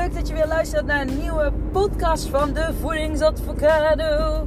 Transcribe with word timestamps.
leuk 0.00 0.14
dat 0.14 0.28
je 0.28 0.34
weer 0.34 0.46
luistert 0.46 0.86
naar 0.86 1.00
een 1.00 1.18
nieuwe 1.18 1.52
podcast 1.72 2.28
van 2.28 2.52
de 2.52 2.74
Voedingsadvocado. 2.80 4.46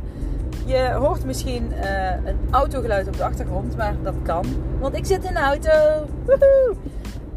Je 0.66 0.92
hoort 0.92 1.26
misschien 1.26 1.72
uh, 1.72 2.10
een 2.26 2.38
autogeluid 2.52 3.08
op 3.08 3.18
de 3.18 3.24
achtergrond, 3.24 3.78
maar 3.78 3.96
dat 4.02 4.16
kan, 4.24 4.46
want 4.80 4.96
ik 4.96 5.06
zit 5.06 5.24
in 5.24 5.34
de 5.34 5.40
auto. 5.40 6.06
Woehoe! 6.26 6.76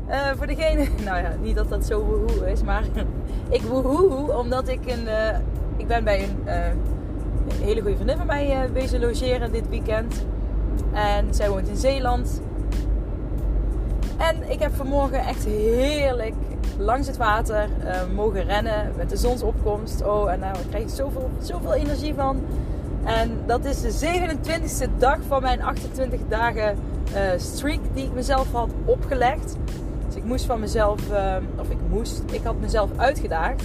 Uh, 0.08 0.30
voor 0.36 0.46
degene, 0.46 0.86
nou 1.04 1.18
ja, 1.22 1.34
niet 1.40 1.56
dat 1.56 1.68
dat 1.68 1.84
zo 1.84 2.04
woehoe 2.04 2.50
is, 2.50 2.62
maar 2.62 2.84
ik 3.58 3.62
woehoe 3.62 4.38
omdat 4.38 4.68
ik 4.68 4.80
een, 4.86 5.04
uh, 5.04 5.38
ik 5.76 5.86
ben 5.86 6.04
bij 6.04 6.22
een, 6.22 6.36
een 7.48 7.62
hele 7.62 7.80
goede 7.80 7.96
vriendin 7.96 8.16
van 8.16 8.26
mij 8.26 8.70
bezig 8.72 9.00
logeren 9.00 9.52
dit 9.52 9.68
weekend. 9.68 10.26
En 10.92 11.34
zij 11.34 11.50
woont 11.50 11.68
in 11.68 11.76
Zeeland. 11.76 12.40
En 14.16 14.50
ik 14.50 14.58
heb 14.58 14.74
vanmorgen 14.74 15.18
echt 15.18 15.44
heerlijk 15.44 16.34
langs 16.78 17.06
het 17.06 17.16
water 17.16 17.68
uh, 17.84 18.14
mogen 18.14 18.44
rennen 18.44 18.92
met 18.96 19.10
de 19.10 19.16
zonsopkomst. 19.16 20.04
Oh, 20.04 20.32
en 20.32 20.40
daar 20.40 20.56
krijg 20.68 20.84
ik 20.84 20.90
zoveel, 20.90 21.30
zoveel 21.40 21.74
energie 21.74 22.14
van. 22.14 22.40
En 23.04 23.30
dat 23.46 23.64
is 23.64 23.80
de 23.80 23.92
27e 23.92 24.98
dag 24.98 25.18
van 25.26 25.42
mijn 25.42 25.62
28 25.62 26.20
dagen 26.28 26.76
uh, 27.14 27.20
streak 27.36 27.80
die 27.92 28.04
ik 28.04 28.12
mezelf 28.12 28.52
had 28.52 28.70
opgelegd. 28.84 29.56
Dus 30.06 30.16
ik 30.16 30.24
moest 30.24 30.44
van 30.44 30.60
mezelf, 30.60 31.10
uh, 31.10 31.36
of 31.58 31.70
ik 31.70 31.78
moest, 31.88 32.22
ik 32.32 32.42
had 32.42 32.60
mezelf 32.60 32.90
uitgedaagd 32.96 33.62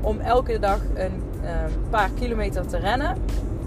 om 0.00 0.20
elke 0.20 0.58
dag 0.58 0.78
een 0.94 1.22
paar 1.90 2.10
kilometer 2.18 2.66
te 2.66 2.76
rennen. 2.78 3.16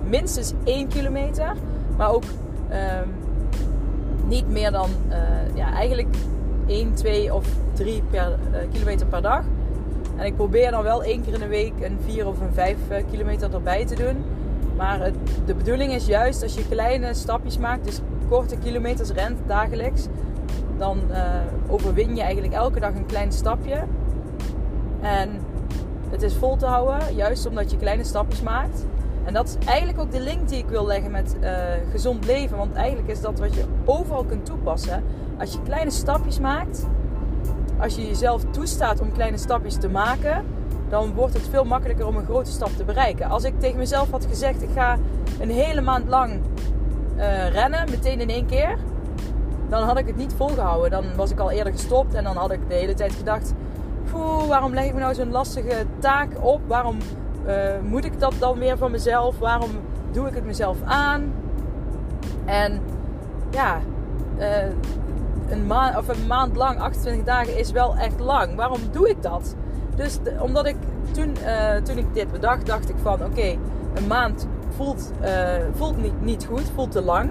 Minstens 0.10 0.54
1 0.64 0.88
kilometer, 0.88 1.54
maar 1.98 2.12
ook 2.12 2.24
ehm, 2.70 3.08
niet 4.28 4.50
meer 4.50 4.72
dan, 4.72 4.90
ja, 5.54 5.74
eigenlijk 5.74 6.16
1, 6.68 6.94
2 6.94 7.34
of 7.34 7.46
3 7.78 8.02
per, 8.10 8.38
uh, 8.52 8.58
kilometer 8.72 9.08
per 9.08 9.22
dag. 9.22 9.44
En 10.16 10.26
ik 10.26 10.36
probeer 10.36 10.72
dan 10.72 10.84
wel 10.84 11.04
één 11.04 11.24
keer 11.24 11.34
in 11.34 11.40
de 11.40 11.48
week 11.48 11.74
een 11.82 11.98
4 12.06 12.28
of 12.28 12.40
een 12.40 12.54
5 12.54 12.78
uh, 12.92 12.98
kilometer 13.12 13.54
erbij 13.54 13.86
te 13.86 13.96
doen. 13.96 14.24
Maar 14.76 15.00
het, 15.00 15.16
de 15.46 15.54
bedoeling 15.54 15.94
is 15.94 16.06
juist 16.06 16.44
als 16.44 16.54
je 16.54 16.68
kleine 16.70 17.14
stapjes 17.14 17.58
maakt, 17.58 17.86
dus 17.86 18.00
korte 18.30 18.58
kilometers 18.58 19.10
rent 19.10 19.40
dagelijks, 19.48 20.08
dan 20.78 21.00
uh, 21.10 21.18
overwin 21.68 22.16
je 22.16 22.22
eigenlijk 22.22 22.54
elke 22.54 22.80
dag 22.80 22.96
een 22.96 23.06
klein 23.06 23.32
stapje. 23.32 23.84
En 25.02 25.30
het 26.10 26.22
is 26.22 26.34
vol 26.34 26.56
te 26.56 26.66
houden, 26.66 27.16
juist 27.16 27.46
omdat 27.46 27.72
je 27.72 27.78
kleine 27.78 28.04
stapjes 28.04 28.42
maakt. 28.42 28.86
En 29.26 29.34
dat 29.34 29.48
is 29.48 29.68
eigenlijk 29.68 30.00
ook 30.00 30.12
de 30.12 30.20
link 30.20 30.50
die 30.50 30.58
ik 30.58 30.70
wil 30.70 30.86
leggen 30.86 31.12
met 31.12 31.36
gezond 31.92 32.26
leven. 32.26 32.58
Want 32.58 32.76
eigenlijk 32.76 33.08
is 33.08 33.22
dat 33.22 33.40
wat 33.40 33.54
je 33.54 33.64
overal 33.86 34.24
kunt 34.24 34.46
toepassen. 34.46 35.04
Als 35.38 35.54
je 35.54 35.62
kleine 35.64 35.92
stapjes 35.92 36.40
maakt, 36.40 36.86
als 37.80 37.96
je 37.96 38.06
jezelf 38.06 38.44
toestaat 38.52 39.02
om 39.02 39.12
kleine 39.12 39.38
stapjes 39.38 39.76
te 39.76 39.90
maken, 39.90 40.46
dan 40.90 41.14
wordt 41.14 41.34
het 41.34 41.48
veel 41.50 41.64
makkelijker 41.64 42.08
om 42.08 42.16
een 42.16 42.26
grote 42.26 42.52
stap 42.52 42.70
te 42.70 42.84
bereiken. 42.84 43.30
Als 43.30 43.44
ik 43.44 43.60
tegen 43.60 43.78
mezelf 43.78 44.12
had 44.12 44.26
gezegd, 44.26 44.62
ik 44.62 44.70
ga 44.74 44.98
een 45.40 45.50
hele 45.50 45.82
maand 45.82 46.08
lang 46.08 46.42
uh, 47.18 47.50
rennen, 47.50 47.90
meteen 47.90 48.20
in 48.20 48.30
één 48.30 48.46
keer, 48.46 48.78
dan 49.70 49.84
had 49.84 49.98
ik 49.98 50.08
het 50.08 50.16
niet 50.16 50.34
volgehouden. 50.34 50.92
Dan 50.92 51.16
was 51.16 51.32
ik 51.32 51.40
al 51.40 51.52
eerder 51.52 51.74
gestopt 51.74 52.14
en 52.14 52.24
dan 52.24 52.36
had 52.36 52.52
ik 52.52 52.60
de 52.68 52.76
hele 52.76 52.94
tijd 52.94 53.14
gedacht, 53.14 53.54
waarom 54.48 54.74
leg 54.74 54.86
ik 54.86 54.94
me 54.94 55.00
nou 55.00 55.14
zo'n 55.14 55.32
lastige 55.32 55.86
taak 56.00 56.30
op? 56.42 56.62
Waarom 56.68 56.98
uh, 57.48 57.54
moet 57.84 58.06
ik 58.06 58.20
dat 58.20 58.34
dan 58.40 58.60
weer 58.60 58.78
van 58.78 58.92
mezelf? 58.92 59.40
Waarom 59.40 59.70
doe 60.12 60.28
ik 60.28 60.34
het 60.34 60.46
mezelf 60.46 60.78
aan? 60.86 61.34
En 62.46 62.82
ja, 63.52 63.80
uh, 64.38 64.46
een, 65.50 65.68
maand, 65.68 65.98
of 65.98 66.08
een 66.08 66.28
maand 66.28 66.56
lang, 66.56 66.80
28 66.80 67.26
dagen, 67.26 67.58
is 67.58 67.72
wel 67.72 67.96
echt 67.96 68.20
lang. 68.20 68.56
Waarom 68.56 68.80
doe 68.92 69.10
ik 69.10 69.22
dat? 69.22 69.56
Dus 69.96 70.20
omdat 70.40 70.66
ik 70.66 70.76
toen, 71.12 71.36
uh, 71.46 71.76
toen 71.76 71.98
ik 71.98 72.14
dit 72.14 72.32
bedacht, 72.32 72.66
dacht 72.66 72.90
ik 72.90 72.96
van 73.02 73.24
oké, 73.26 73.58
een 73.94 74.08
maand 74.08 74.48
voelt, 74.76 75.12
uh, 75.22 75.30
voelt 75.76 76.02
niet, 76.02 76.22
niet 76.22 76.46
goed, 76.46 76.72
voelt 76.76 76.92
te 76.92 77.02
lang. 77.02 77.30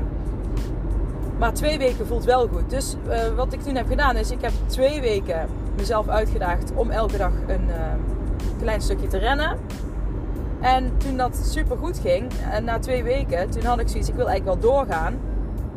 Maar 1.39 1.53
twee 1.53 1.79
weken 1.79 2.07
voelt 2.07 2.25
wel 2.25 2.49
goed. 2.49 2.71
Dus 2.71 2.97
uh, 3.09 3.19
wat 3.37 3.53
ik 3.53 3.61
toen 3.61 3.75
heb 3.75 3.89
gedaan 3.89 4.17
is, 4.17 4.31
ik 4.31 4.41
heb 4.41 4.53
twee 4.67 5.01
weken 5.01 5.49
mezelf 5.77 6.09
uitgedaagd 6.09 6.73
om 6.75 6.91
elke 6.91 7.17
dag 7.17 7.33
een 7.47 7.71
klein 8.59 8.81
stukje 8.81 9.07
te 9.07 9.19
rennen. 9.19 9.59
En 10.61 10.97
toen 10.97 11.17
dat 11.17 11.37
super 11.37 11.77
goed 11.77 11.99
ging, 11.99 12.33
en 12.51 12.65
na 12.65 12.79
twee 12.79 13.03
weken, 13.03 13.51
toen 13.51 13.65
had 13.65 13.79
ik 13.79 13.89
zoiets, 13.89 14.09
ik 14.09 14.15
wil 14.15 14.29
eigenlijk 14.29 14.61
wel 14.61 14.73
doorgaan. 14.73 15.15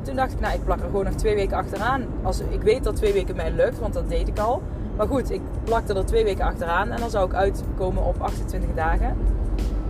Toen 0.10 0.18
dacht 0.18 0.34
ik, 0.34 0.40
nou, 0.40 0.54
ik 0.54 0.64
plak 0.64 0.80
er 0.80 0.86
gewoon 0.86 1.06
nog 1.06 1.14
twee 1.14 1.36
weken 1.36 1.58
achteraan. 1.58 2.06
Als, 2.24 2.40
ik 2.40 2.62
weet 2.62 2.84
dat 2.84 2.96
twee 2.96 3.14
weken 3.14 3.36
mij 3.36 3.52
lukt, 3.52 3.80
want 3.80 3.94
dat 3.94 4.10
deed 4.10 4.28
ik 4.28 4.40
al. 4.40 4.62
Maar 4.98 5.08
goed, 5.08 5.32
ik 5.32 5.42
plakte 5.64 5.94
er 5.94 6.06
twee 6.06 6.24
weken 6.24 6.46
achteraan 6.46 6.92
en 6.92 7.00
dan 7.00 7.10
zou 7.10 7.26
ik 7.26 7.34
uitkomen 7.34 8.04
op 8.04 8.22
28 8.22 8.70
dagen. 8.76 9.18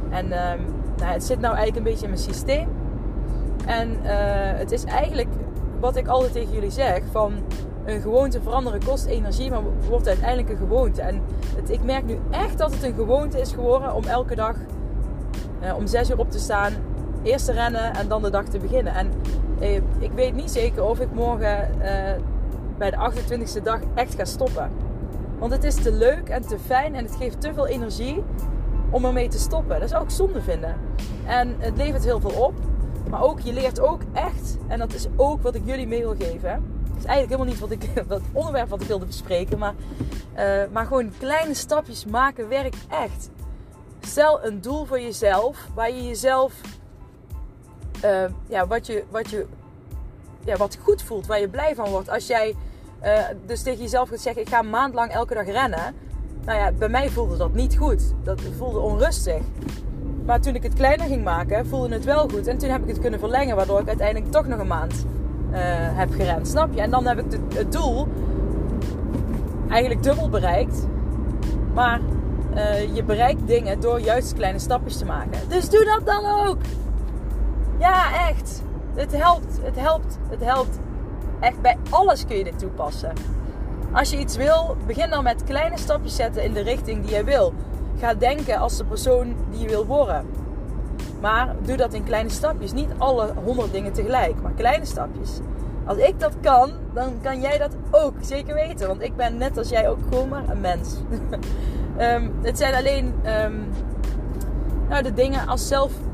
En 0.09 0.25
um, 0.25 0.65
nou, 0.97 1.11
het 1.11 1.23
zit 1.23 1.39
nou 1.39 1.55
eigenlijk 1.55 1.77
een 1.77 1.91
beetje 1.91 2.05
in 2.05 2.11
mijn 2.11 2.23
systeem. 2.23 2.67
En 3.65 3.89
uh, 3.89 4.09
het 4.57 4.71
is 4.71 4.83
eigenlijk 4.83 5.29
wat 5.79 5.95
ik 5.95 6.07
altijd 6.07 6.33
tegen 6.33 6.53
jullie 6.53 6.71
zeg: 6.71 7.01
van 7.11 7.33
een 7.85 8.01
gewoonte 8.01 8.41
veranderen 8.41 8.83
kost 8.85 9.05
energie, 9.05 9.49
maar 9.49 9.61
wordt 9.89 10.07
uiteindelijk 10.07 10.49
een 10.49 10.57
gewoonte. 10.57 11.01
En 11.01 11.21
ik 11.67 11.83
merk 11.83 12.05
nu 12.05 12.19
echt 12.31 12.57
dat 12.57 12.73
het 12.73 12.83
een 12.83 12.95
gewoonte 12.95 13.39
is 13.39 13.51
geworden 13.51 13.93
om 13.93 14.03
elke 14.03 14.35
dag 14.35 14.55
uh, 15.63 15.75
om 15.75 15.87
6 15.87 16.09
uur 16.09 16.19
op 16.19 16.31
te 16.31 16.39
staan, 16.39 16.73
eerst 17.23 17.45
te 17.45 17.51
rennen 17.51 17.93
en 17.93 18.07
dan 18.07 18.21
de 18.21 18.29
dag 18.29 18.45
te 18.45 18.59
beginnen. 18.59 18.93
En 18.93 19.11
uh, 19.59 19.75
ik 19.99 20.11
weet 20.15 20.35
niet 20.35 20.51
zeker 20.51 20.83
of 20.83 20.99
ik 20.99 21.13
morgen 21.13 21.69
uh, 21.77 21.83
bij 22.77 22.91
de 22.91 23.11
28e 23.11 23.63
dag 23.63 23.79
echt 23.95 24.15
ga 24.15 24.25
stoppen. 24.25 24.71
Want 25.39 25.51
het 25.51 25.63
is 25.63 25.75
te 25.75 25.91
leuk 25.91 26.29
en 26.29 26.47
te 26.47 26.59
fijn 26.65 26.95
en 26.95 27.03
het 27.03 27.15
geeft 27.15 27.41
te 27.41 27.53
veel 27.53 27.67
energie 27.67 28.23
om 28.89 29.05
ermee 29.05 29.27
te 29.27 29.39
stoppen. 29.39 29.79
Dat 29.79 29.89
zou 29.89 30.03
ik 30.03 30.09
zonde 30.09 30.41
vinden. 30.41 30.75
En 31.25 31.55
het 31.59 31.77
levert 31.77 32.03
heel 32.03 32.19
veel 32.19 32.43
op. 32.45 32.53
Maar 33.09 33.21
ook, 33.21 33.39
je 33.39 33.53
leert 33.53 33.79
ook 33.79 34.01
echt, 34.13 34.57
en 34.67 34.79
dat 34.79 34.93
is 34.93 35.07
ook 35.15 35.41
wat 35.41 35.55
ik 35.55 35.61
jullie 35.65 35.87
mee 35.87 35.99
wil 35.99 36.15
geven. 36.15 36.49
Het 36.49 36.97
is 36.97 37.05
eigenlijk 37.05 37.29
helemaal 37.29 37.45
niet 37.45 37.59
wat 37.59 37.71
ik, 37.71 37.89
het 38.15 38.21
onderwerp 38.31 38.69
wat 38.69 38.81
ik 38.81 38.87
wilde 38.87 39.05
bespreken. 39.05 39.57
Maar, 39.57 39.73
uh, 40.37 40.61
maar 40.71 40.85
gewoon 40.85 41.11
kleine 41.17 41.53
stapjes 41.53 42.05
maken 42.05 42.49
werkt 42.49 42.85
echt. 42.89 43.29
Stel 43.99 44.45
een 44.45 44.61
doel 44.61 44.85
voor 44.85 44.99
jezelf 44.99 45.67
waar 45.73 45.91
je 45.91 46.03
jezelf, 46.03 46.53
uh, 48.05 48.23
ja, 48.47 48.67
wat 48.67 48.87
je, 48.87 49.03
wat 49.09 49.29
je, 49.29 49.45
ja, 50.45 50.57
wat 50.57 50.77
goed 50.83 51.01
voelt, 51.01 51.27
waar 51.27 51.39
je 51.39 51.47
blij 51.47 51.75
van 51.75 51.89
wordt. 51.89 52.09
Als 52.09 52.27
jij 52.27 52.55
uh, 53.03 53.19
dus 53.45 53.61
tegen 53.61 53.81
jezelf 53.81 54.09
gaat 54.09 54.19
zeggen: 54.19 54.41
ik 54.41 54.49
ga 54.49 54.61
maand 54.61 54.93
lang 54.93 55.11
elke 55.11 55.33
dag 55.33 55.45
rennen. 55.45 55.95
Nou 56.45 56.59
ja, 56.59 56.71
bij 56.71 56.89
mij 56.89 57.09
voelde 57.09 57.37
dat 57.37 57.53
niet 57.53 57.77
goed. 57.77 58.13
Dat 58.23 58.41
voelde 58.57 58.79
onrustig. 58.79 59.41
Maar 60.25 60.41
toen 60.41 60.55
ik 60.55 60.63
het 60.63 60.73
kleiner 60.73 61.07
ging 61.07 61.23
maken, 61.23 61.67
voelde 61.67 61.93
het 61.93 62.05
wel 62.05 62.29
goed. 62.29 62.47
En 62.47 62.57
toen 62.57 62.69
heb 62.69 62.81
ik 62.81 62.87
het 62.87 62.99
kunnen 62.99 63.19
verlengen, 63.19 63.55
waardoor 63.55 63.79
ik 63.79 63.87
uiteindelijk 63.87 64.31
toch 64.31 64.47
nog 64.47 64.59
een 64.59 64.67
maand 64.67 64.93
uh, 65.51 65.57
heb 65.97 66.11
gerend. 66.11 66.47
Snap 66.47 66.73
je? 66.73 66.81
En 66.81 66.89
dan 66.89 67.05
heb 67.05 67.19
ik 67.19 67.39
het 67.53 67.71
doel 67.71 68.07
eigenlijk 69.69 70.03
dubbel 70.03 70.29
bereikt. 70.29 70.87
Maar 71.73 71.99
uh, 72.55 72.95
je 72.95 73.03
bereikt 73.03 73.47
dingen 73.47 73.79
door 73.79 73.99
juist 73.99 74.33
kleine 74.33 74.59
stapjes 74.59 74.97
te 74.97 75.05
maken. 75.05 75.39
Dus 75.47 75.69
doe 75.69 75.85
dat 75.85 76.05
dan 76.05 76.47
ook. 76.47 76.57
Ja, 77.79 78.27
echt. 78.29 78.63
Het 78.95 79.11
helpt. 79.17 79.59
Het 79.61 79.75
helpt. 79.75 80.17
Het 80.29 80.43
helpt. 80.43 80.79
Echt 81.39 81.61
bij 81.61 81.77
alles 81.89 82.25
kun 82.25 82.37
je 82.37 82.43
dit 82.43 82.59
toepassen. 82.59 83.13
Als 83.91 84.09
je 84.09 84.17
iets 84.17 84.35
wil, 84.35 84.75
begin 84.85 85.09
dan 85.09 85.23
met 85.23 85.43
kleine 85.43 85.77
stapjes 85.77 86.15
zetten 86.15 86.43
in 86.43 86.53
de 86.53 86.61
richting 86.61 87.05
die 87.05 87.15
je 87.15 87.23
wil. 87.23 87.53
Ga 87.99 88.13
denken 88.13 88.57
als 88.57 88.77
de 88.77 88.85
persoon 88.85 89.35
die 89.49 89.59
je 89.59 89.67
wil 89.67 89.85
worden. 89.85 90.25
Maar 91.21 91.55
doe 91.61 91.77
dat 91.77 91.93
in 91.93 92.03
kleine 92.03 92.29
stapjes. 92.29 92.71
Niet 92.71 92.89
alle 92.97 93.33
honderd 93.43 93.71
dingen 93.71 93.93
tegelijk, 93.93 94.41
maar 94.41 94.51
kleine 94.51 94.85
stapjes. 94.85 95.39
Als 95.85 95.97
ik 95.97 96.19
dat 96.19 96.33
kan, 96.41 96.71
dan 96.93 97.13
kan 97.21 97.41
jij 97.41 97.57
dat 97.57 97.75
ook 97.91 98.13
zeker 98.21 98.53
weten. 98.53 98.87
Want 98.87 99.01
ik 99.01 99.15
ben 99.15 99.37
net 99.37 99.57
als 99.57 99.69
jij 99.69 99.89
ook 99.89 99.99
gewoon 100.09 100.29
maar 100.29 100.49
een 100.49 100.61
mens. 100.61 100.95
um, 101.99 102.33
het 102.41 102.57
zijn 102.57 102.75
alleen 102.75 103.13
um, 103.43 103.69
nou, 104.89 105.03
de 105.03 105.13
dingen 105.13 105.47
als 105.47 105.67
zelfdiscipline, 105.67 106.08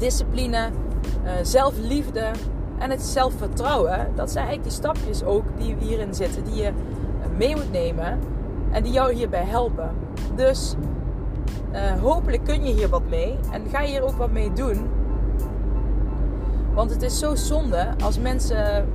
uh, 0.00 1.32
zelfliefde 1.42 2.30
en 2.78 2.90
het 2.90 3.02
zelfvertrouwen. 3.02 4.08
Dat 4.14 4.30
zijn 4.30 4.46
eigenlijk 4.46 4.74
die 4.74 4.84
stapjes 4.84 5.24
ook 5.24 5.44
die 5.56 5.76
hierin 5.78 6.14
zitten, 6.14 6.44
die 6.44 6.54
je 6.54 6.72
mee 7.36 7.56
moet 7.56 7.72
nemen 7.72 8.18
en 8.70 8.82
die 8.82 8.92
jou 8.92 9.12
hierbij 9.12 9.44
helpen. 9.44 9.90
Dus 10.34 10.74
uh, 11.72 12.00
hopelijk 12.00 12.44
kun 12.44 12.64
je 12.64 12.72
hier 12.72 12.88
wat 12.88 13.08
mee 13.08 13.38
en 13.52 13.62
ga 13.68 13.80
je 13.80 13.88
hier 13.88 14.02
ook 14.02 14.16
wat 14.16 14.30
mee 14.30 14.52
doen. 14.52 14.88
Want 16.74 16.90
het 16.90 17.02
is 17.02 17.18
zo 17.18 17.34
zonde 17.34 17.88
als 18.04 18.18
mensen 18.18 18.88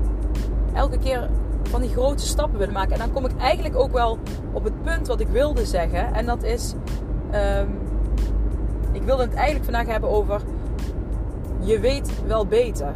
elke 0.74 0.98
keer 0.98 1.30
van 1.64 1.82
die 1.82 1.90
grote 1.90 2.26
stappen 2.26 2.58
willen 2.60 2.74
maken. 2.74 2.94
En 2.94 3.00
dan 3.00 3.12
kom 3.12 3.26
ik 3.26 3.38
eigenlijk 3.38 3.76
ook 3.76 3.92
wel 3.92 4.18
op 4.52 4.64
het 4.64 4.84
punt 4.84 5.08
wat 5.08 5.20
ik 5.20 5.28
wilde 5.28 5.66
zeggen. 5.66 6.14
En 6.14 6.26
dat 6.26 6.44
is, 6.44 6.74
um, 7.60 7.80
ik 8.92 9.04
wilde 9.04 9.24
het 9.24 9.34
eigenlijk 9.34 9.66
vandaag 9.66 9.88
hebben 9.88 10.10
over, 10.10 10.42
je 11.64 11.80
weet 11.80 12.26
wel 12.28 12.46
beter. 12.46 12.94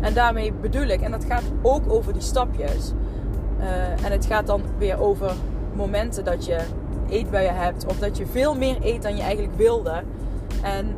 En 0.00 0.14
daarmee 0.14 0.52
bedoel 0.52 0.86
ik, 0.86 1.00
en 1.00 1.10
dat 1.10 1.24
gaat 1.24 1.44
ook 1.62 1.92
over 1.92 2.12
die 2.12 2.22
stapjes. 2.22 2.92
Uh, 3.58 4.04
en 4.04 4.12
het 4.12 4.26
gaat 4.26 4.46
dan 4.46 4.62
weer 4.78 5.00
over 5.00 5.32
momenten 5.74 6.24
dat 6.24 6.44
je 6.44 6.58
eetbuien 7.08 7.56
hebt 7.56 7.86
of 7.86 7.98
dat 7.98 8.16
je 8.16 8.26
veel 8.26 8.54
meer 8.54 8.76
eet 8.82 9.02
dan 9.02 9.16
je 9.16 9.22
eigenlijk 9.22 9.56
wilde. 9.56 10.02
En 10.62 10.94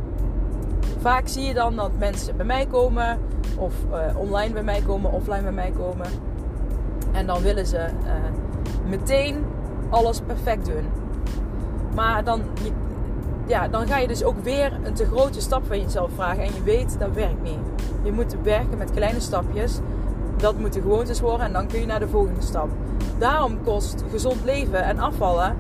vaak 0.99 1.28
zie 1.28 1.44
je 1.44 1.54
dan 1.54 1.76
dat 1.76 1.90
mensen 1.99 2.37
bij 2.37 2.46
mij 2.46 2.66
komen 2.66 3.19
of 3.58 3.75
uh, 3.90 4.19
online 4.19 4.52
bij 4.52 4.62
mij 4.62 4.82
komen, 4.87 5.12
offline 5.12 5.43
bij 5.43 5.52
mij 5.52 5.72
komen. 5.78 6.06
En 7.12 7.26
dan 7.26 7.43
willen 7.43 7.66
ze 7.66 7.78
uh, 7.78 8.12
meteen 8.88 9.44
alles 9.90 10.20
perfect 10.20 10.66
doen. 10.66 10.84
Maar 11.94 12.25
dan, 12.25 12.43
ja, 13.47 13.69
dan 13.69 13.87
ga 13.87 13.99
je 13.99 14.09
dus 14.09 14.25
ook 14.25 14.43
weer 14.43 14.73
een 14.85 14.94
te 14.94 15.06
grote 15.06 15.41
stap 15.41 15.67
van 15.67 15.81
jezelf 15.81 16.11
vragen. 16.15 16.43
En 16.43 16.55
je 16.55 16.62
weet, 16.62 16.97
dat 16.99 17.12
werkt 17.15 17.43
niet. 17.43 17.59
Je 18.03 18.12
moet 18.12 18.37
werken 18.43 18.79
met 18.79 18.91
kleine 18.91 19.21
stapjes. 19.21 19.79
Dat 20.37 20.59
moeten 20.59 20.83
gewoontes 20.83 21.21
worden 21.21 21.47
en 21.47 21.53
dan 21.53 21.67
kun 21.67 21.81
je 21.81 21.87
naar 21.87 22.00
de 22.00 22.09
volgende 22.09 22.43
stap. 22.43 22.69
Daarom 23.19 23.62
kost 23.65 24.05
gezond 24.11 24.44
leven 24.44 24.85
en 24.85 24.99
afvallen, 24.99 25.56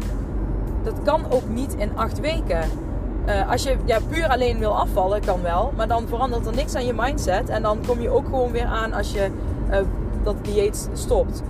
dat 0.82 0.94
kan 1.04 1.24
ook 1.30 1.48
niet 1.48 1.74
in 1.74 1.96
acht 1.96 2.20
weken. 2.20 2.60
Uh, 3.26 3.50
als 3.50 3.62
je 3.62 3.76
ja, 3.84 3.98
puur 4.08 4.28
alleen 4.28 4.58
wil 4.58 4.78
afvallen, 4.78 5.20
kan 5.20 5.42
wel. 5.42 5.72
Maar 5.76 5.88
dan 5.88 6.08
verandert 6.08 6.46
er 6.46 6.54
niks 6.54 6.74
aan 6.74 6.86
je 6.86 6.92
mindset. 6.96 7.48
En 7.48 7.62
dan 7.62 7.78
kom 7.86 8.00
je 8.00 8.10
ook 8.10 8.24
gewoon 8.24 8.52
weer 8.52 8.64
aan 8.64 8.92
als 8.92 9.12
je 9.12 9.30
uh, 9.70 9.76
dat 10.22 10.34
dieet 10.42 10.88
stopt. 10.92 11.42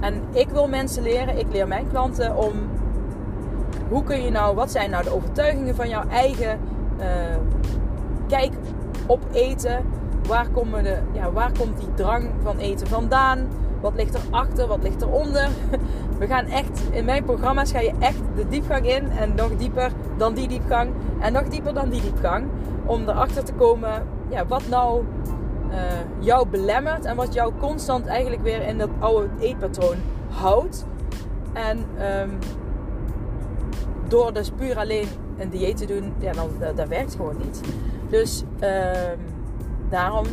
En 0.00 0.22
ik 0.32 0.48
wil 0.48 0.68
mensen 0.68 1.02
leren, 1.02 1.38
ik 1.38 1.46
leer 1.52 1.68
mijn 1.68 1.88
klanten 1.90 2.36
om 2.36 2.52
hoe 3.88 4.04
kun 4.04 4.22
je 4.22 4.30
nou, 4.30 4.54
wat 4.54 4.70
zijn 4.70 4.90
nou 4.90 5.04
de 5.04 5.14
overtuigingen 5.14 5.74
van 5.74 5.88
jouw 5.88 6.08
eigen 6.08 6.58
uh, 6.98 7.04
kijk 8.28 8.52
op 9.06 9.20
eten? 9.32 9.84
Waar, 10.26 10.48
komen 10.48 10.82
de, 10.84 10.98
ja, 11.12 11.32
waar 11.32 11.52
komt 11.58 11.78
die 11.80 11.94
drang 11.94 12.30
van 12.42 12.58
eten 12.58 12.86
vandaan? 12.86 13.48
Wat 13.80 13.94
ligt 13.96 14.14
erachter? 14.14 14.66
Wat 14.66 14.82
ligt 14.82 15.02
eronder? 15.02 15.48
We 16.18 16.26
gaan 16.26 16.46
echt, 16.46 16.82
in 16.90 17.04
mijn 17.04 17.24
programma's 17.24 17.70
ga 17.70 17.80
je 17.80 17.92
echt 17.98 18.20
de 18.36 18.48
diepgang 18.48 18.86
in. 18.86 19.10
En 19.10 19.34
nog 19.34 19.56
dieper 19.56 19.92
dan 20.16 20.34
die 20.34 20.48
diepgang. 20.48 20.90
En 21.20 21.32
nog 21.32 21.48
dieper 21.48 21.74
dan 21.74 21.88
die 21.88 22.00
diepgang. 22.00 22.46
Om 22.86 23.08
erachter 23.08 23.44
te 23.44 23.52
komen 23.52 24.02
ja, 24.28 24.46
wat 24.46 24.68
nou 24.68 25.04
uh, 25.70 25.76
jou 26.18 26.48
belemmert. 26.48 27.04
En 27.04 27.16
wat 27.16 27.34
jou 27.34 27.52
constant 27.60 28.06
eigenlijk 28.06 28.42
weer 28.42 28.62
in 28.62 28.78
dat 28.78 28.90
oude 28.98 29.28
eetpatroon 29.40 29.96
houdt. 30.28 30.86
En 31.52 31.78
um, 31.78 32.38
door 34.08 34.32
dus 34.32 34.50
puur 34.50 34.76
alleen 34.76 35.06
een 35.38 35.48
dieet 35.48 35.76
te 35.76 35.86
doen, 35.86 36.12
ja, 36.18 36.32
dan, 36.32 36.50
dat, 36.74 36.88
werkt 36.88 37.14
gewoon 37.14 37.36
niet. 37.44 37.60
Dus 38.08 38.42
um, 38.60 39.18
daarom 39.88 40.26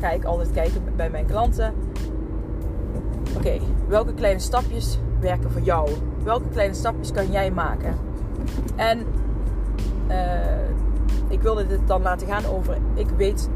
ga 0.00 0.10
ik 0.10 0.24
altijd 0.24 0.52
kijken 0.52 0.82
bij 0.96 1.10
mijn 1.10 1.26
klanten. 1.26 1.74
Oké, 3.36 3.58
welke 3.88 4.14
kleine 4.14 4.40
stapjes 4.40 4.98
werken 5.20 5.50
voor 5.50 5.60
jou? 5.60 5.90
Welke 6.24 6.48
kleine 6.48 6.74
stapjes 6.74 7.12
kan 7.12 7.30
jij 7.30 7.50
maken? 7.50 7.96
En 8.76 9.06
uh, 10.08 10.68
ik 11.28 11.40
wilde 11.40 11.66
dit 11.66 11.80
dan 11.86 12.02
laten 12.02 12.26
gaan 12.26 12.44
over, 12.46 12.76
ik 12.94 13.08
weet, 13.16 13.48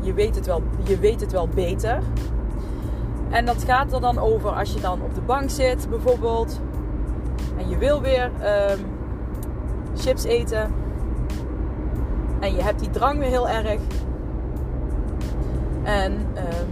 je 0.00 0.12
weet 0.12 0.34
het 0.34 0.46
wel, 0.46 0.62
je 0.82 0.98
weet 0.98 1.20
het 1.20 1.32
wel 1.32 1.48
beter. 1.48 1.98
En 3.30 3.46
dat 3.46 3.64
gaat 3.64 3.92
er 3.92 4.00
dan 4.00 4.18
over 4.18 4.50
als 4.50 4.72
je 4.72 4.80
dan 4.80 5.02
op 5.02 5.14
de 5.14 5.20
bank 5.20 5.50
zit, 5.50 5.90
bijvoorbeeld, 5.90 6.60
en 7.56 7.68
je 7.68 7.78
wil 7.78 8.00
weer 8.00 8.24
um, 8.24 8.93
chips 10.04 10.24
eten. 10.24 10.72
En 12.40 12.54
je 12.54 12.62
hebt 12.62 12.80
die 12.80 12.90
drang 12.90 13.18
weer 13.18 13.28
heel 13.28 13.48
erg. 13.48 13.80
En 15.82 16.12
um, 16.12 16.68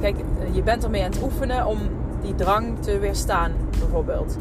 kijk, 0.00 0.16
je 0.52 0.62
bent 0.62 0.84
ermee 0.84 1.04
aan 1.04 1.10
het 1.10 1.22
oefenen 1.22 1.66
om 1.66 1.78
die 2.22 2.34
drang 2.34 2.78
te 2.80 2.98
weerstaan, 2.98 3.52
bijvoorbeeld. 3.78 4.36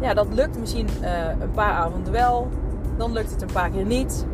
Ja, 0.00 0.14
dat 0.14 0.26
lukt 0.30 0.58
misschien 0.58 0.88
uh, 1.02 1.28
een 1.40 1.50
paar 1.50 1.72
avonden 1.72 2.12
wel. 2.12 2.48
Dan 2.96 3.12
lukt 3.12 3.30
het 3.30 3.42
een 3.42 3.52
paar 3.52 3.70
keer 3.70 3.84
niet. 3.84 4.26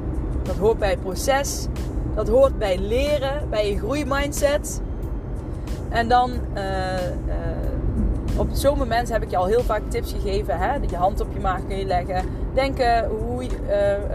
Dat 0.42 0.56
hoort 0.56 0.78
bij 0.78 0.90
het 0.90 1.00
proces. 1.00 1.66
Dat 2.14 2.28
hoort 2.28 2.58
bij 2.58 2.78
leren, 2.78 3.48
bij 3.50 3.70
je 3.70 3.78
groeimindset. 3.78 4.82
En 5.88 6.08
dan 6.08 6.30
uh, 6.30 6.62
uh, 7.26 7.53
op 8.36 8.48
zo'n 8.52 8.78
moment 8.78 9.12
heb 9.12 9.22
ik 9.22 9.30
je 9.30 9.36
al 9.36 9.46
heel 9.46 9.62
vaak 9.62 9.82
tips 9.88 10.12
gegeven. 10.12 10.58
Hè? 10.58 10.80
Dat 10.80 10.90
je 10.90 10.96
hand 10.96 11.20
op 11.20 11.28
je 11.32 11.40
maag 11.40 11.66
kun 11.66 11.76
je 11.76 11.84
leggen. 11.84 12.24
Denken, 12.54 13.08
hoe, 13.08 13.42
uh, 13.42 13.48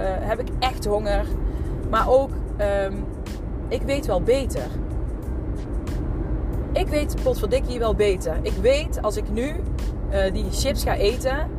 heb 0.03 0.39
ik 0.39 0.47
echt 0.59 0.85
honger? 0.85 1.25
Maar 1.89 2.09
ook, 2.09 2.29
um, 2.85 3.05
ik 3.67 3.81
weet 3.81 4.05
wel 4.05 4.21
beter. 4.21 4.67
Ik 6.71 6.87
weet 6.87 7.15
potverdikkie 7.23 7.79
wel 7.79 7.95
beter. 7.95 8.37
Ik 8.41 8.53
weet 8.61 9.01
als 9.01 9.17
ik 9.17 9.29
nu 9.31 9.55
die 10.33 10.45
chips 10.51 10.83
ga 10.83 10.95
eten, 10.95 11.49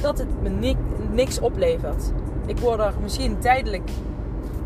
dat 0.00 0.18
het 0.18 0.42
me 0.42 0.48
ni 0.48 0.76
niks 1.12 1.40
oplevert. 1.40 2.12
Ik 2.46 2.58
word 2.58 2.80
er 2.80 2.92
misschien 3.02 3.38
tijdelijk, 3.38 3.90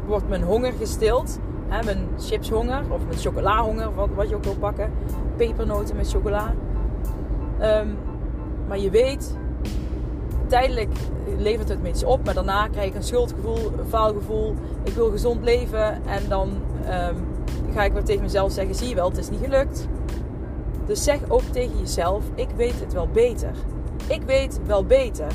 wordt 0.06 0.28
mijn 0.28 0.42
honger 0.42 0.72
gestild. 0.72 1.38
Hè, 1.68 1.84
mijn 1.84 2.08
chipshonger 2.18 2.82
of 2.88 3.04
mijn 3.06 3.18
chocolahonger, 3.18 3.94
wat, 3.94 4.08
wat 4.14 4.28
je 4.28 4.34
ook 4.34 4.44
wil 4.44 4.56
pakken. 4.56 4.90
Pepernoten 5.36 5.96
met 5.96 6.10
chocola. 6.10 6.54
Um, 7.62 7.96
maar 8.68 8.78
je 8.78 8.90
weet, 8.90 9.36
tijdelijk 10.46 10.92
levert 11.38 11.68
het 11.68 11.82
me 11.82 11.88
iets 11.88 12.04
op. 12.04 12.24
Maar 12.24 12.34
daarna 12.34 12.68
krijg 12.68 12.88
ik 12.88 12.94
een 12.94 13.02
schuldgevoel, 13.02 13.72
een 13.78 13.88
faalgevoel. 13.88 14.54
Ik 14.82 14.92
wil 14.92 15.10
gezond 15.10 15.44
leven. 15.44 16.06
En 16.06 16.28
dan 16.28 16.48
um, 17.08 17.26
ga 17.72 17.84
ik 17.84 17.92
weer 17.92 18.04
tegen 18.04 18.22
mezelf 18.22 18.52
zeggen: 18.52 18.74
zie 18.74 18.88
je 18.88 18.94
wel, 18.94 19.08
het 19.08 19.18
is 19.18 19.30
niet 19.30 19.40
gelukt. 19.42 19.88
Dus 20.86 21.04
zeg 21.04 21.18
ook 21.28 21.42
tegen 21.42 21.78
jezelf: 21.78 22.24
ik 22.34 22.48
weet 22.56 22.80
het 22.80 22.92
wel 22.92 23.08
beter. 23.08 23.52
Ik 24.06 24.22
weet 24.22 24.60
wel 24.66 24.84
beter. 24.84 25.32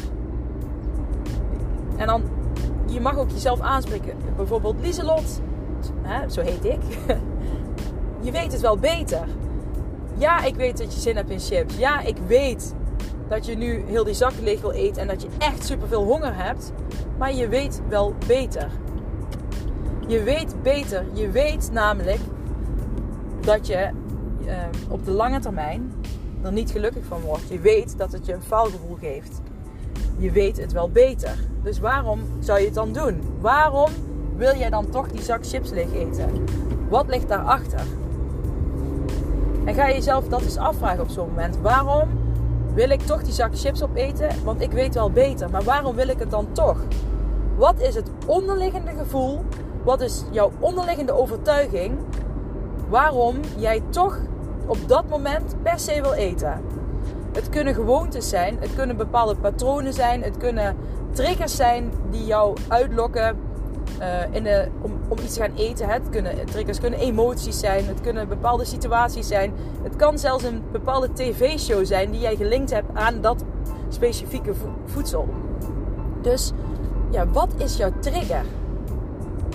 En 1.98 2.08
dan, 2.08 2.24
je 2.86 3.02
mag 3.02 3.18
ook 3.18 3.30
jezelf 3.30 3.60
aanspreken. 3.60 4.18
Bijvoorbeeld 4.36 4.76
Lieselot, 4.82 5.42
hè, 6.02 6.30
zo 6.30 6.42
heet 6.42 6.66
ik. 6.66 6.82
je 8.26 8.32
weet 8.32 8.52
het 8.52 8.62
wel 8.62 8.78
beter. 8.78 9.28
Ja, 10.18 10.44
ik 10.44 10.56
weet 10.56 10.78
dat 10.78 10.94
je 10.94 11.00
zin 11.00 11.16
hebt 11.16 11.30
in 11.30 11.40
chips. 11.40 11.78
Ja, 11.78 12.02
ik 12.02 12.18
weet 12.28 12.76
dat 13.28 13.46
je 13.46 13.56
nu 13.56 13.84
heel 13.88 14.04
die 14.04 14.14
zak 14.14 14.34
leeg 14.42 14.62
wil 14.62 14.72
eten 14.72 15.02
en 15.02 15.08
dat 15.08 15.22
je 15.22 15.28
echt 15.38 15.66
superveel 15.66 16.04
honger 16.04 16.36
hebt. 16.36 16.72
Maar 17.18 17.34
je 17.34 17.48
weet 17.48 17.82
wel 17.90 18.14
beter. 18.28 18.70
Je 20.08 20.24
weet 20.24 20.56
beter. 20.62 21.06
Je 21.14 21.30
weet 21.30 21.70
namelijk 21.72 22.20
dat 23.42 23.68
je 23.68 23.90
uh, 24.46 24.54
op 24.90 25.06
de 25.06 25.12
lange 25.12 25.40
termijn 25.40 25.94
er 26.42 26.52
niet 26.52 26.72
gelukkig 26.72 27.06
van 27.06 27.22
wordt. 27.22 27.50
Je 27.50 27.60
weet 27.60 27.98
dat 27.98 28.12
het 28.12 28.26
je 28.26 28.34
een 28.34 28.42
faalgevoel 28.42 28.98
geeft. 29.00 29.42
Je 30.18 30.32
weet 30.32 30.58
het 30.58 30.72
wel 30.72 30.90
beter. 30.90 31.38
Dus 31.64 31.80
waarom 31.80 32.20
zou 32.40 32.60
je 32.60 32.66
het 32.66 32.74
dan 32.74 32.94
doen? 32.94 33.22
Waarom 33.40 33.90
wil 34.36 34.56
jij 34.56 34.70
dan 34.70 34.90
toch 34.90 35.08
die 35.08 35.22
zak 35.22 35.46
chips 35.46 35.70
leeg 35.70 35.94
eten? 35.94 36.44
Wat 36.90 37.08
ligt 37.08 37.28
daarachter? 37.28 37.82
En 39.66 39.74
ga 39.74 39.88
je 39.88 39.94
jezelf 39.94 40.28
dat 40.28 40.42
eens 40.42 40.58
afvragen 40.58 41.02
op 41.02 41.10
zo'n 41.10 41.28
moment. 41.28 41.58
Waarom 41.62 42.10
wil 42.74 42.90
ik 42.90 43.02
toch 43.02 43.24
die 43.24 43.34
zak 43.34 43.58
chips 43.58 43.84
opeten? 43.84 44.30
Want 44.44 44.62
ik 44.62 44.72
weet 44.72 44.94
wel 44.94 45.12
beter. 45.12 45.50
Maar 45.50 45.64
waarom 45.64 45.96
wil 45.96 46.08
ik 46.08 46.20
het 46.20 46.32
dan 46.32 46.48
toch? 46.52 46.78
Wat 47.58 47.80
is 47.80 47.96
het 47.96 48.10
onderliggende 48.26 48.92
gevoel? 48.98 49.44
Wat 49.84 50.02
is 50.02 50.24
jouw 50.32 50.52
onderliggende 50.60 51.14
overtuiging? 51.14 51.98
Waarom 52.90 53.36
jij 53.58 53.82
toch 53.90 54.18
op 54.66 54.78
dat 54.88 55.10
moment 55.10 55.56
per 55.62 55.80
se 55.80 56.02
wil 56.02 56.14
eten? 56.14 56.62
Het 57.34 57.50
kunnen 57.50 57.74
gewoontes 57.74 58.30
zijn, 58.30 58.58
het 58.60 58.76
kunnen 58.76 58.98
bepaalde 58.98 59.36
patronen 59.36 59.94
zijn, 59.94 60.24
het 60.24 60.38
kunnen 60.38 60.76
triggers 61.12 61.56
zijn 61.56 61.92
die 62.10 62.26
jou 62.26 62.58
uitlokken 62.68 63.38
uh, 64.00 64.36
in 64.36 64.44
de, 64.44 64.68
om, 64.82 64.92
om 65.08 65.18
iets 65.20 65.34
te 65.34 65.40
gaan 65.40 65.56
eten. 65.56 65.90
Het 65.90 66.10
kunnen 66.10 66.46
triggers 66.46 66.80
kunnen 66.80 67.00
emoties 67.00 67.60
zijn, 67.60 67.86
het 67.86 68.02
kunnen 68.02 68.28
bepaalde 68.28 68.66
situaties 68.66 69.28
zijn. 69.28 69.54
Het 69.84 69.96
kan 69.96 70.20
zelfs 70.20 70.44
een 70.44 70.64
bepaalde 70.72 71.14
tv-show 71.14 71.86
zijn 71.86 72.12
die 72.12 72.20
jij 72.20 72.36
gelinkt 72.36 72.72
hebt 72.72 72.90
aan 72.94 73.22
dat 73.22 73.44
specifieke 73.90 74.54
voedsel. 74.86 75.28
Dus 76.22 76.52
ja, 77.12 77.28
wat 77.28 77.50
is 77.58 77.78
jouw 77.78 77.92
trigger? 78.00 78.46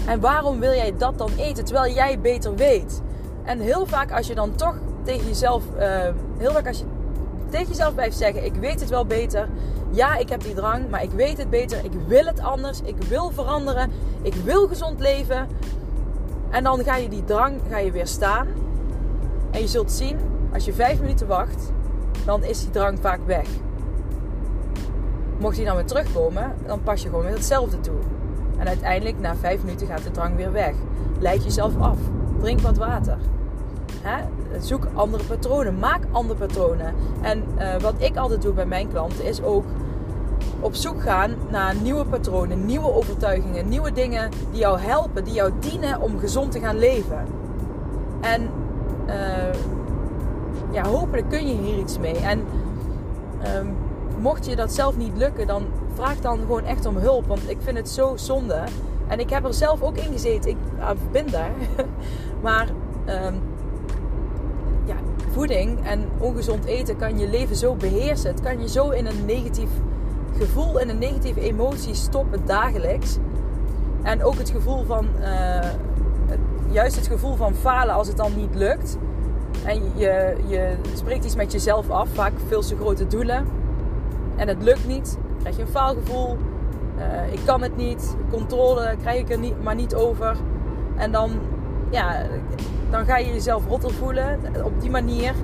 En 0.06 0.20
waarom 0.20 0.60
wil 0.60 0.72
jij 0.72 0.94
dat 0.98 1.18
dan 1.18 1.30
eten 1.36 1.64
terwijl 1.64 1.92
jij 1.94 2.20
beter 2.20 2.54
weet? 2.54 3.02
En 3.44 3.58
heel 3.58 3.86
vaak 3.86 4.12
als 4.12 4.26
je 4.26 4.34
dan 4.34 4.54
toch 4.54 4.74
tegen 5.02 5.26
jezelf, 5.26 5.64
uh, 5.78 5.82
heel 6.38 6.52
vaak 6.52 6.66
als 6.66 6.78
je 6.78 6.84
tegen 7.50 7.68
jezelf 7.68 7.94
blijft 7.94 8.16
zeggen: 8.16 8.44
Ik 8.44 8.54
weet 8.54 8.80
het 8.80 8.88
wel 8.88 9.06
beter. 9.06 9.48
Ja, 9.90 10.16
ik 10.16 10.28
heb 10.28 10.42
die 10.42 10.54
drang, 10.54 10.88
maar 10.90 11.02
ik 11.02 11.10
weet 11.10 11.38
het 11.38 11.50
beter. 11.50 11.84
Ik 11.84 11.92
wil 12.06 12.24
het 12.24 12.40
anders. 12.40 12.80
Ik 12.84 12.96
wil 13.08 13.30
veranderen. 13.30 13.90
Ik 14.22 14.34
wil 14.34 14.68
gezond 14.68 15.00
leven. 15.00 15.48
En 16.50 16.64
dan 16.64 16.84
ga 16.84 16.96
je 16.96 17.08
die 17.08 17.24
drang 17.24 17.60
ga 17.70 17.78
je 17.78 17.90
weer 17.90 18.06
staan. 18.06 18.46
En 19.50 19.60
je 19.60 19.66
zult 19.66 19.92
zien, 19.92 20.18
als 20.52 20.64
je 20.64 20.72
vijf 20.72 21.00
minuten 21.00 21.26
wacht, 21.26 21.72
dan 22.24 22.44
is 22.44 22.60
die 22.60 22.70
drang 22.70 22.98
vaak 23.00 23.20
weg. 23.26 23.46
Mocht 25.38 25.56
die 25.56 25.64
dan 25.64 25.76
weer 25.76 25.84
terugkomen, 25.84 26.54
dan 26.66 26.82
pas 26.82 27.02
je 27.02 27.08
gewoon 27.08 27.24
weer 27.24 27.34
hetzelfde 27.34 27.80
toe. 27.80 27.98
En 28.58 28.68
uiteindelijk, 28.68 29.18
na 29.18 29.36
vijf 29.36 29.62
minuten, 29.62 29.86
gaat 29.86 30.02
de 30.02 30.10
drang 30.10 30.36
weer 30.36 30.52
weg. 30.52 30.74
Leid 31.18 31.44
jezelf 31.44 31.78
af. 31.78 31.98
Drink 32.40 32.60
wat 32.60 32.76
water. 32.76 33.18
Zoek 34.60 34.86
andere 34.94 35.24
patronen. 35.24 35.78
Maak 35.78 36.02
andere 36.10 36.38
patronen. 36.38 36.94
En 37.20 37.44
uh, 37.58 37.76
wat 37.76 37.94
ik 37.98 38.16
altijd 38.16 38.42
doe 38.42 38.52
bij 38.52 38.66
mijn 38.66 38.88
klanten 38.88 39.24
is 39.24 39.42
ook 39.42 39.64
op 40.60 40.74
zoek 40.74 41.02
gaan 41.02 41.34
naar 41.50 41.74
nieuwe 41.82 42.04
patronen, 42.04 42.66
nieuwe 42.66 42.92
overtuigingen, 42.92 43.68
nieuwe 43.68 43.92
dingen 43.92 44.30
die 44.50 44.60
jou 44.60 44.78
helpen, 44.78 45.24
die 45.24 45.34
jou 45.34 45.52
dienen 45.58 46.00
om 46.00 46.18
gezond 46.18 46.52
te 46.52 46.60
gaan 46.60 46.78
leven. 46.78 47.26
En 48.20 48.50
uh, 49.06 49.14
ja, 50.70 50.86
hopelijk 50.86 51.28
kun 51.28 51.46
je 51.46 51.54
hier 51.54 51.78
iets 51.78 51.98
mee. 51.98 52.16
En 52.16 52.44
um, 53.56 53.76
mocht 54.18 54.46
je 54.46 54.56
dat 54.56 54.72
zelf 54.72 54.96
niet 54.96 55.16
lukken, 55.16 55.46
dan 55.46 55.66
vraag 55.94 56.20
dan 56.20 56.38
gewoon 56.38 56.64
echt 56.64 56.86
om 56.86 56.96
hulp. 56.96 57.26
Want 57.26 57.50
ik 57.50 57.58
vind 57.60 57.76
het 57.76 57.88
zo 57.88 58.16
zonde. 58.16 58.62
En 59.08 59.20
ik 59.20 59.30
heb 59.30 59.44
er 59.44 59.54
zelf 59.54 59.82
ook 59.82 59.96
in 59.96 60.12
gezeten. 60.12 60.50
Ik 60.50 60.56
uh, 60.78 60.90
ben 61.12 61.30
daar. 61.30 61.50
maar 62.42 62.68
ja, 63.06 63.32
voeding 65.32 65.86
en 65.86 66.08
ongezond 66.18 66.64
eten 66.64 66.96
kan 66.96 67.18
je 67.18 67.28
leven 67.28 67.56
zo 67.56 67.74
beheersen. 67.74 68.30
Het 68.30 68.40
kan 68.40 68.60
je 68.60 68.68
zo 68.68 68.90
in 68.90 69.06
een 69.06 69.24
negatief 69.24 69.70
gevoel, 70.38 70.78
in 70.78 70.88
een 70.88 70.98
negatieve 70.98 71.40
emotie 71.40 71.94
stoppen 71.94 72.40
dagelijks. 72.46 73.16
En 74.02 74.24
ook 74.24 74.38
het 74.38 74.50
gevoel 74.50 74.84
van, 74.84 75.06
uh, 75.20 75.70
juist 76.70 76.96
het 76.96 77.06
gevoel 77.06 77.36
van 77.36 77.54
falen 77.54 77.94
als 77.94 78.08
het 78.08 78.16
dan 78.16 78.36
niet 78.36 78.54
lukt. 78.54 78.96
En 79.64 79.82
je, 79.94 80.36
je 80.46 80.74
spreekt 80.94 81.24
iets 81.24 81.36
met 81.36 81.52
jezelf 81.52 81.90
af, 81.90 82.08
vaak 82.08 82.32
veel 82.48 82.60
te 82.60 82.76
grote 82.76 83.06
doelen. 83.06 83.46
En 84.36 84.48
het 84.48 84.62
lukt 84.62 84.86
niet, 84.86 85.18
krijg 85.38 85.56
je 85.56 85.62
een 85.62 85.68
faalgevoel. 85.68 86.36
Uh, 86.98 87.32
ik 87.32 87.40
kan 87.44 87.62
het 87.62 87.76
niet, 87.76 88.16
controle 88.30 88.94
krijg 89.00 89.20
ik 89.20 89.30
er 89.30 89.38
niet, 89.38 89.62
maar 89.62 89.74
niet 89.74 89.94
over. 89.94 90.36
En 90.96 91.12
dan, 91.12 91.30
ja, 91.90 92.26
dan 92.90 93.04
ga 93.04 93.16
je 93.16 93.32
jezelf 93.32 93.66
rotter 93.68 93.90
voelen. 93.90 94.38
Op 94.64 94.80
die 94.80 94.90
manier, 94.90 95.34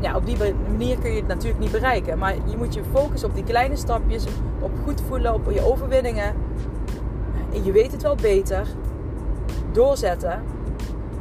ja, 0.00 0.16
op 0.16 0.26
die 0.26 0.36
manier 0.68 0.98
kun 0.98 1.10
je 1.10 1.16
het 1.16 1.26
natuurlijk 1.26 1.58
niet 1.58 1.72
bereiken. 1.72 2.18
Maar 2.18 2.34
je 2.44 2.56
moet 2.56 2.74
je 2.74 2.82
focussen 2.92 3.28
op 3.28 3.34
die 3.34 3.44
kleine 3.44 3.76
stapjes, 3.76 4.24
op 4.60 4.70
goed 4.84 5.02
voelen, 5.08 5.34
op 5.34 5.50
je 5.50 5.66
overwinningen. 5.72 6.34
En 7.52 7.64
je 7.64 7.72
weet 7.72 7.92
het 7.92 8.02
wel 8.02 8.14
beter. 8.14 8.66
Doorzetten. 9.72 10.42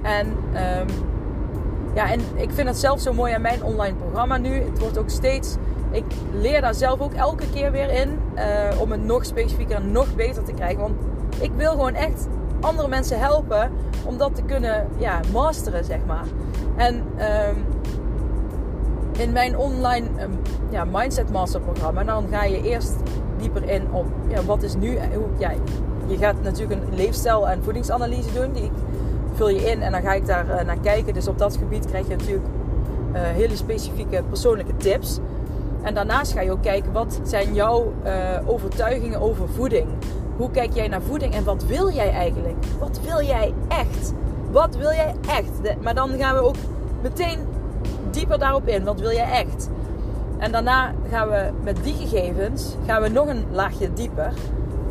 En 0.01 0.27
um, 0.27 0.87
ja, 1.93 2.11
en 2.11 2.19
ik 2.35 2.51
vind 2.51 2.67
het 2.67 2.77
zelf 2.77 2.99
zo 2.99 3.13
mooi 3.13 3.33
aan 3.33 3.41
mijn 3.41 3.63
online 3.63 3.95
programma 3.95 4.37
nu. 4.37 4.53
Het 4.53 4.79
wordt 4.79 4.97
ook 4.97 5.09
steeds. 5.09 5.55
Ik 5.91 6.05
leer 6.31 6.61
daar 6.61 6.73
zelf 6.73 6.99
ook 6.99 7.13
elke 7.13 7.49
keer 7.53 7.71
weer 7.71 7.89
in. 7.89 8.19
Uh, 8.35 8.81
om 8.81 8.91
het 8.91 9.03
nog 9.03 9.25
specifieker 9.25 9.75
en 9.75 9.91
nog 9.91 10.15
beter 10.15 10.43
te 10.43 10.53
krijgen. 10.53 10.81
Want 10.81 10.95
ik 11.39 11.51
wil 11.55 11.71
gewoon 11.71 11.93
echt 11.93 12.27
andere 12.59 12.87
mensen 12.87 13.19
helpen 13.19 13.71
om 14.05 14.17
dat 14.17 14.35
te 14.35 14.41
kunnen 14.41 14.87
ja, 14.97 15.19
masteren, 15.33 15.85
zeg 15.85 15.99
maar. 16.07 16.25
En 16.75 16.95
um, 16.95 17.65
in 19.17 19.31
mijn 19.31 19.57
online 19.57 20.07
um, 20.21 20.39
ja, 20.69 20.85
Mindset 20.91 21.31
Master 21.31 21.61
programma, 21.61 22.03
dan 22.03 22.25
ga 22.31 22.43
je 22.43 22.61
eerst 22.61 22.93
dieper 23.37 23.69
in 23.69 23.91
op 23.91 24.05
ja, 24.27 24.43
wat 24.43 24.63
is 24.63 24.75
nu. 24.75 24.97
Hoe, 25.13 25.27
ja, 25.37 25.51
je 26.07 26.17
gaat 26.17 26.35
natuurlijk 26.43 26.81
een 26.81 26.95
leefstijl- 26.95 27.47
en 27.47 27.63
voedingsanalyse 27.63 28.33
doen, 28.33 28.51
die 28.51 28.71
vul 29.33 29.49
je 29.49 29.69
in 29.71 29.81
en 29.81 29.91
dan 29.91 30.01
ga 30.01 30.13
ik 30.13 30.25
daar 30.25 30.45
uh, 30.49 30.61
naar 30.61 30.79
kijken. 30.81 31.13
Dus 31.13 31.27
op 31.27 31.37
dat 31.37 31.57
gebied 31.57 31.85
krijg 31.85 32.07
je 32.07 32.15
natuurlijk 32.15 32.47
uh, 33.13 33.21
hele 33.21 33.55
specifieke 33.55 34.23
persoonlijke 34.29 34.77
tips. 34.77 35.19
En 35.81 35.93
daarnaast 35.93 36.31
ga 36.31 36.41
je 36.41 36.51
ook 36.51 36.61
kijken 36.61 36.91
wat 36.91 37.19
zijn 37.23 37.53
jouw 37.53 37.93
overtuigingen 38.45 39.21
over 39.21 39.49
voeding. 39.49 39.87
Hoe 40.37 40.51
kijk 40.51 40.73
jij 40.73 40.87
naar 40.87 41.01
voeding 41.01 41.33
en 41.33 41.43
wat 41.43 41.65
wil 41.65 41.91
jij 41.91 42.11
eigenlijk? 42.11 42.65
Wat 42.79 42.99
wil 43.03 43.21
jij 43.21 43.53
echt? 43.67 44.13
Wat 44.51 44.75
wil 44.75 44.91
jij 44.91 45.15
echt? 45.27 45.81
Maar 45.81 45.95
dan 45.95 46.09
gaan 46.09 46.35
we 46.35 46.41
ook 46.41 46.55
meteen 47.01 47.39
dieper 48.11 48.39
daarop 48.39 48.67
in. 48.67 48.83
Wat 48.83 48.99
wil 48.99 49.11
jij 49.11 49.31
echt? 49.31 49.69
En 50.37 50.51
daarna 50.51 50.93
gaan 51.09 51.29
we 51.29 51.49
met 51.63 51.83
die 51.83 51.93
gegevens 51.93 52.75
gaan 52.85 53.01
we 53.01 53.07
nog 53.07 53.27
een 53.27 53.45
laagje 53.51 53.93
dieper. 53.93 54.33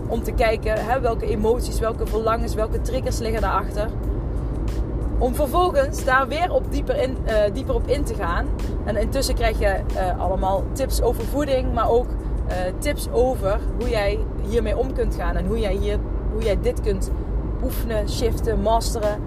Om 0.06 0.22
te 0.22 0.32
kijken 0.32 0.84
hè, 0.86 1.00
welke 1.00 1.26
emoties, 1.26 1.78
welke 1.78 2.06
verlangens, 2.06 2.54
welke 2.54 2.80
triggers 2.80 3.18
liggen 3.18 3.40
daarachter. 3.40 3.88
Om 5.18 5.34
vervolgens 5.34 6.04
daar 6.04 6.28
weer 6.28 6.52
op 6.52 6.72
dieper, 6.72 6.96
in, 6.96 7.16
uh, 7.26 7.34
dieper 7.52 7.74
op 7.74 7.86
in 7.86 8.04
te 8.04 8.14
gaan. 8.14 8.46
En 8.84 8.96
intussen 8.96 9.34
krijg 9.34 9.58
je 9.58 9.80
uh, 9.94 10.20
allemaal 10.20 10.62
tips 10.72 11.02
over 11.02 11.24
voeding, 11.24 11.74
maar 11.74 11.90
ook 11.90 12.06
uh, 12.48 12.54
tips 12.78 13.08
over 13.10 13.58
hoe 13.78 13.88
jij 13.88 14.18
hiermee 14.48 14.78
om 14.78 14.92
kunt 14.92 15.14
gaan. 15.14 15.36
En 15.36 15.46
hoe 15.46 15.58
jij, 15.58 15.74
hier, 15.74 15.98
hoe 16.32 16.42
jij 16.42 16.60
dit 16.60 16.80
kunt 16.80 17.10
oefenen, 17.62 18.08
shiften, 18.08 18.60
masteren. 18.60 19.18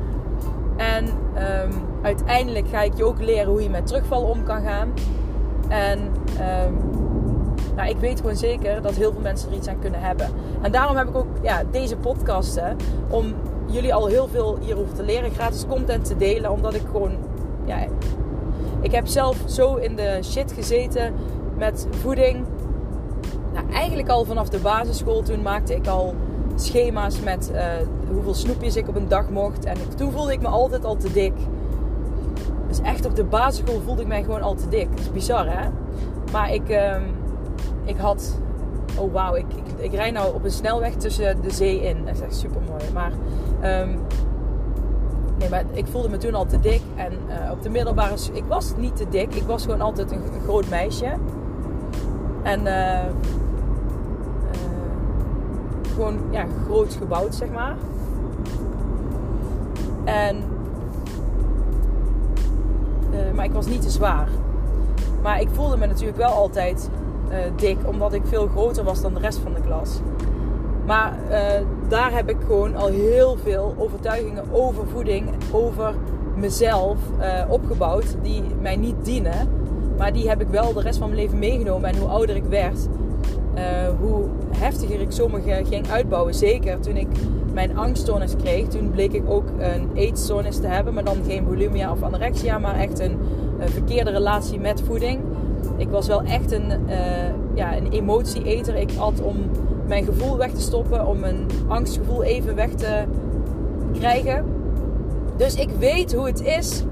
En 0.76 1.06
um, 1.06 1.72
uiteindelijk 2.02 2.68
ga 2.68 2.82
ik 2.82 2.94
je 2.96 3.06
ook 3.06 3.22
leren 3.22 3.52
hoe 3.52 3.64
je 3.64 3.70
met 3.70 3.88
terugval 3.88 4.22
om 4.22 4.44
kan 4.44 4.62
gaan. 4.62 4.94
En 5.68 6.00
um, 6.66 6.78
nou, 7.76 7.90
ik 7.90 7.98
weet 7.98 8.20
gewoon 8.20 8.36
zeker 8.36 8.82
dat 8.82 8.94
heel 8.94 9.12
veel 9.12 9.22
mensen 9.22 9.50
er 9.50 9.56
iets 9.56 9.68
aan 9.68 9.80
kunnen 9.80 10.00
hebben. 10.00 10.28
En 10.62 10.72
daarom 10.72 10.96
heb 10.96 11.08
ik 11.08 11.16
ook 11.16 11.28
ja, 11.42 11.64
deze 11.72 11.98
podcasten. 11.98 12.76
Om 13.10 13.34
jullie 13.66 13.94
al 13.94 14.08
heel 14.08 14.28
veel 14.28 14.58
hierover 14.62 14.94
te 14.94 15.04
leren. 15.04 15.32
Gratis 15.32 15.66
content 15.68 16.06
te 16.06 16.18
delen. 16.18 16.52
Omdat 16.52 16.74
ik 16.74 16.84
gewoon... 16.92 17.12
Ja, 17.66 17.78
ik 18.82 18.92
heb 18.92 19.08
zelf 19.08 19.38
zo 19.46 19.76
in 19.76 19.96
de 19.96 20.20
shit 20.24 20.52
gezeten 20.52 21.14
met 21.58 21.88
voeding. 21.92 22.46
Nou, 23.58 23.72
eigenlijk 23.72 24.10
al 24.10 24.26
vanaf 24.26 24.50
de 24.50 24.60
basisschool. 24.60 25.22
Toen 25.22 25.42
maakte 25.42 25.76
ik 25.76 25.88
al 25.88 26.16
schema's 26.56 27.20
met 27.22 27.52
uh, 27.54 27.64
hoeveel 28.12 28.34
snoepjes 28.34 28.76
ik 28.76 28.88
op 28.88 28.96
een 28.96 29.08
dag 29.08 29.30
mocht. 29.30 29.66
En 29.66 29.78
toen 29.96 30.12
voelde 30.12 30.32
ik 30.32 30.42
me 30.42 30.48
altijd 30.48 30.86
al 30.86 30.96
te 30.96 31.12
dik. 31.12 31.34
Dus 32.68 32.82
echt 32.82 33.06
op 33.06 33.16
de 33.16 33.24
basisschool 33.24 33.82
voelde 33.86 34.02
ik 34.02 34.08
mij 34.08 34.24
gewoon 34.24 34.42
al 34.42 34.56
te 34.56 34.70
dik. 34.70 34.90
Dat 34.90 35.00
is 35.00 35.12
bizar 35.12 35.60
hè. 35.60 35.70
Maar 36.32 36.54
ik, 36.54 36.70
uh, 36.70 36.96
ik 37.86 37.98
had 37.98 38.40
oh 38.98 39.14
wauw, 39.14 39.36
ik, 39.36 39.46
ik, 39.78 39.94
rijd 39.94 40.14
nou 40.14 40.34
op 40.34 40.44
een 40.44 40.52
snelweg 40.52 40.94
tussen 40.94 41.42
de 41.42 41.52
zee 41.52 41.82
in. 41.82 42.06
Dat 42.06 42.16
is 42.16 42.22
echt 42.22 42.36
super 42.36 42.62
mooi. 42.70 42.84
Maar, 42.94 43.12
um, 43.82 44.00
nee, 45.38 45.50
maar 45.50 45.64
ik 45.72 45.86
voelde 45.88 46.10
me 46.10 46.18
toen 46.18 46.34
al 46.34 46.46
te 46.46 46.60
dik. 46.60 46.82
En 46.96 47.12
uh, 47.12 47.52
op 47.52 47.62
de 47.64 47.70
middelbare, 47.70 48.16
ik 48.34 48.44
was 48.48 48.74
niet 48.78 48.96
te 48.96 49.10
dik. 49.10 49.36
Ik 49.36 49.44
was 49.44 49.64
gewoon 49.64 49.82
altijd 49.82 50.12
een, 50.12 50.22
groot 50.44 50.70
meisje. 50.70 51.14
En 52.44 52.66
uh, 52.66 53.00
gewoon 55.98 56.18
ja, 56.32 56.46
groot 56.66 56.94
gebouwd, 56.94 57.36
zeg 57.36 57.50
maar. 57.50 57.76
En, 60.04 60.44
maar 63.36 63.46
ik 63.46 63.52
was 63.52 63.66
niet 63.66 63.82
te 63.82 63.90
zwaar. 63.90 64.28
Maar 65.22 65.42
ik 65.42 65.50
voelde 65.52 65.78
me 65.78 65.86
natuurlijk 65.86 66.18
wel 66.18 66.32
altijd 66.32 66.90
uh, 67.30 67.36
dik, 67.56 67.78
omdat 67.86 68.14
ik 68.14 68.22
veel 68.26 68.48
groter 68.48 68.84
was 68.84 69.02
dan 69.02 69.14
de 69.14 69.20
rest 69.20 69.38
van 69.38 69.54
de 69.54 69.62
klas. 69.62 70.00
Maar 70.86 71.14
uh, 71.30 71.38
daar 71.88 72.14
heb 72.14 72.30
ik 72.30 72.38
gewoon 72.46 72.76
al 72.76 72.88
heel 72.88 73.38
veel 73.44 73.76
overtuigingen 73.78 74.44
over 74.52 74.88
voeding, 74.88 75.30
over 75.52 75.94
mezelf 76.36 76.98
opgebouwd, 77.50 78.16
die 78.22 78.44
mij 78.62 78.76
niet 78.76 78.96
dienen. 79.06 79.50
Maar 79.98 80.14
die 80.14 80.30
heb 80.30 80.42
ik 80.42 80.48
wel 80.48 80.74
de 80.74 80.82
rest 80.82 80.98
van 80.98 81.10
mijn 81.10 81.22
leven 81.22 81.40
meegenomen. 81.40 81.90
En 81.90 81.98
hoe 81.98 82.10
ouder 82.10 82.36
ik 82.36 82.44
werd, 82.44 82.88
hoe 84.00 84.24
heftiger 84.58 85.02
ik 85.02 85.12
sommige 85.12 85.62
ging 85.70 85.90
uitbouwen. 85.90 86.34
Zeker 86.34 86.80
toen 86.80 86.98
ik 86.98 87.08
mijn 87.54 87.78
angststoornis 87.78 88.36
kreeg, 88.36 88.68
toen 88.68 88.92
bleek 88.92 89.14
ik 89.14 89.30
ook 89.30 89.50
een 89.58 89.90
eetstoornis 89.94 90.58
te 90.58 90.68
hebben. 90.68 90.94
Maar 90.94 91.04
dan 91.04 91.18
geen 91.28 91.46
bulimia 91.46 91.92
of 91.92 92.02
anorexia, 92.02 92.60
maar 92.60 92.76
echt 92.76 93.00
een, 93.00 93.18
verkeerde 93.60 94.12
relatie 94.12 94.60
met 94.60 94.82
voeding 94.82 95.20
ik 95.78 95.90
was 95.90 96.08
wel 96.08 96.22
echt 96.24 96.52
een, 96.52 96.72
uh, 96.88 97.56
ja, 97.56 97.78
een 97.78 97.92
emotieeter. 97.92 98.76
Ik 98.76 98.92
at 98.98 99.22
om 99.22 99.36
mijn 99.88 100.06
gevoel 100.06 100.38
weg 100.38 100.52
te 100.52 100.62
stoppen, 100.62 101.08
om 101.08 101.20
mijn 101.20 101.46
angstgevoel 101.68 102.24
even 102.24 102.56
weg 102.56 102.70
te 102.70 103.04
krijgen. 103.94 104.46
Dus 105.38 105.56
ik 105.56 105.70
weet 105.80 106.14
hoe 106.14 106.26
het 106.26 106.42
is 106.42 106.84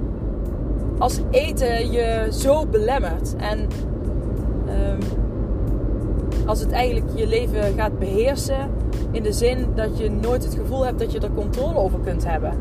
als 0.98 1.20
eten 1.32 1.92
je 1.92 2.28
zo 2.32 2.66
belemmert. 2.66 3.36
En 3.36 3.60
um, 3.60 5.00
als 6.46 6.60
het 6.60 6.72
eigenlijk 6.72 7.06
je 7.16 7.28
leven 7.28 7.74
gaat 7.78 8.00
beheersen. 8.00 8.70
In 9.12 9.24
de 9.24 9.34
zin 9.34 9.68
dat 9.76 9.98
je 9.98 10.10
nooit 10.10 10.44
het 10.44 10.56
gevoel 10.56 10.86
hebt 10.86 11.00
dat 11.00 11.12
je 11.12 11.20
er 11.20 11.32
controle 11.36 11.78
over 11.78 12.00
kunt 12.00 12.26
hebben. 12.26 12.54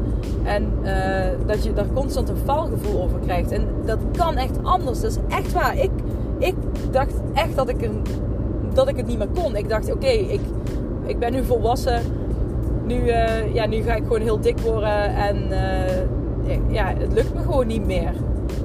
En 0.44 0.72
uh, 0.82 1.46
dat 1.46 1.64
je 1.64 1.72
daar 1.72 1.86
constant 1.94 2.28
een 2.28 2.36
faalgevoel 2.36 3.02
over 3.02 3.18
krijgt. 3.18 3.50
En 3.50 3.66
dat 3.84 3.98
kan 4.16 4.36
echt 4.36 4.58
anders. 4.62 5.00
Dat 5.00 5.10
is 5.10 5.36
echt 5.36 5.52
waar. 5.52 5.78
Ik, 5.78 5.90
ik 6.38 6.54
dacht 6.90 7.14
echt 7.34 7.56
dat 7.56 7.68
ik, 7.68 7.82
er, 7.82 7.90
dat 8.74 8.88
ik 8.88 8.96
het 8.96 9.06
niet 9.06 9.18
meer 9.18 9.42
kon. 9.42 9.56
Ik 9.56 9.68
dacht, 9.68 9.92
oké, 9.92 10.06
ik, 10.06 10.40
ik 11.06 11.18
ben 11.18 11.32
nu 11.32 11.44
volwassen. 11.44 12.00
Nu, 12.86 12.96
uh, 12.96 13.54
ja, 13.54 13.66
nu 13.66 13.82
ga 13.82 13.94
ik 13.94 14.02
gewoon 14.02 14.20
heel 14.20 14.40
dik 14.40 14.58
worden. 14.58 15.14
En 15.16 15.36
uh, 15.50 16.72
ja, 16.72 16.94
het 16.98 17.12
lukt 17.12 17.34
me 17.34 17.40
gewoon 17.40 17.66
niet 17.66 17.86
meer. 17.86 18.12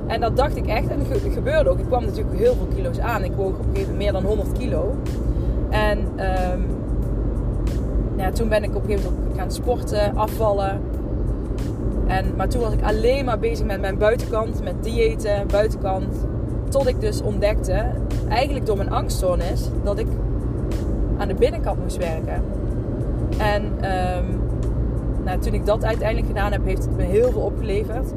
En 0.07 0.21
dat 0.21 0.37
dacht 0.37 0.55
ik 0.55 0.67
echt. 0.67 0.87
En 0.87 0.99
het 0.99 1.33
gebeurde 1.33 1.69
ook. 1.69 1.79
Ik 1.79 1.85
kwam 1.85 2.05
natuurlijk 2.05 2.37
heel 2.37 2.53
veel 2.53 2.67
kilo's 2.75 2.99
aan. 2.99 3.23
Ik 3.23 3.33
woog 3.35 3.49
op 3.49 3.59
een 3.59 3.63
gegeven 3.63 3.91
moment 3.91 3.97
meer 3.97 4.11
dan 4.11 4.23
100 4.23 4.51
kilo. 4.57 4.95
En 5.69 5.97
um, 5.99 6.65
ja, 8.17 8.31
toen 8.31 8.49
ben 8.49 8.63
ik 8.63 8.75
op 8.75 8.83
een 8.83 8.89
gegeven 8.89 9.13
moment 9.13 9.37
gaan 9.37 9.51
sporten, 9.51 10.17
afvallen. 10.17 10.81
En, 12.07 12.25
maar 12.37 12.49
toen 12.49 12.61
was 12.61 12.73
ik 12.73 12.81
alleen 12.81 13.25
maar 13.25 13.39
bezig 13.39 13.65
met 13.65 13.81
mijn 13.81 13.97
buitenkant, 13.97 14.63
met 14.63 14.83
diëten, 14.83 15.47
buitenkant. 15.47 16.15
Tot 16.69 16.87
ik 16.87 17.01
dus 17.01 17.21
ontdekte, 17.21 17.85
eigenlijk 18.29 18.65
door 18.65 18.77
mijn 18.77 18.91
angststoornis, 18.91 19.69
dat 19.83 19.99
ik 19.99 20.07
aan 21.17 21.27
de 21.27 21.33
binnenkant 21.33 21.81
moest 21.81 21.97
werken. 21.97 22.43
En 23.37 23.63
um, 23.63 24.39
nou, 25.23 25.39
toen 25.39 25.53
ik 25.53 25.65
dat 25.65 25.85
uiteindelijk 25.85 26.27
gedaan 26.27 26.51
heb, 26.51 26.65
heeft 26.65 26.85
het 26.85 26.97
me 26.97 27.03
heel 27.03 27.31
veel 27.31 27.41
opgeleverd. 27.41 28.13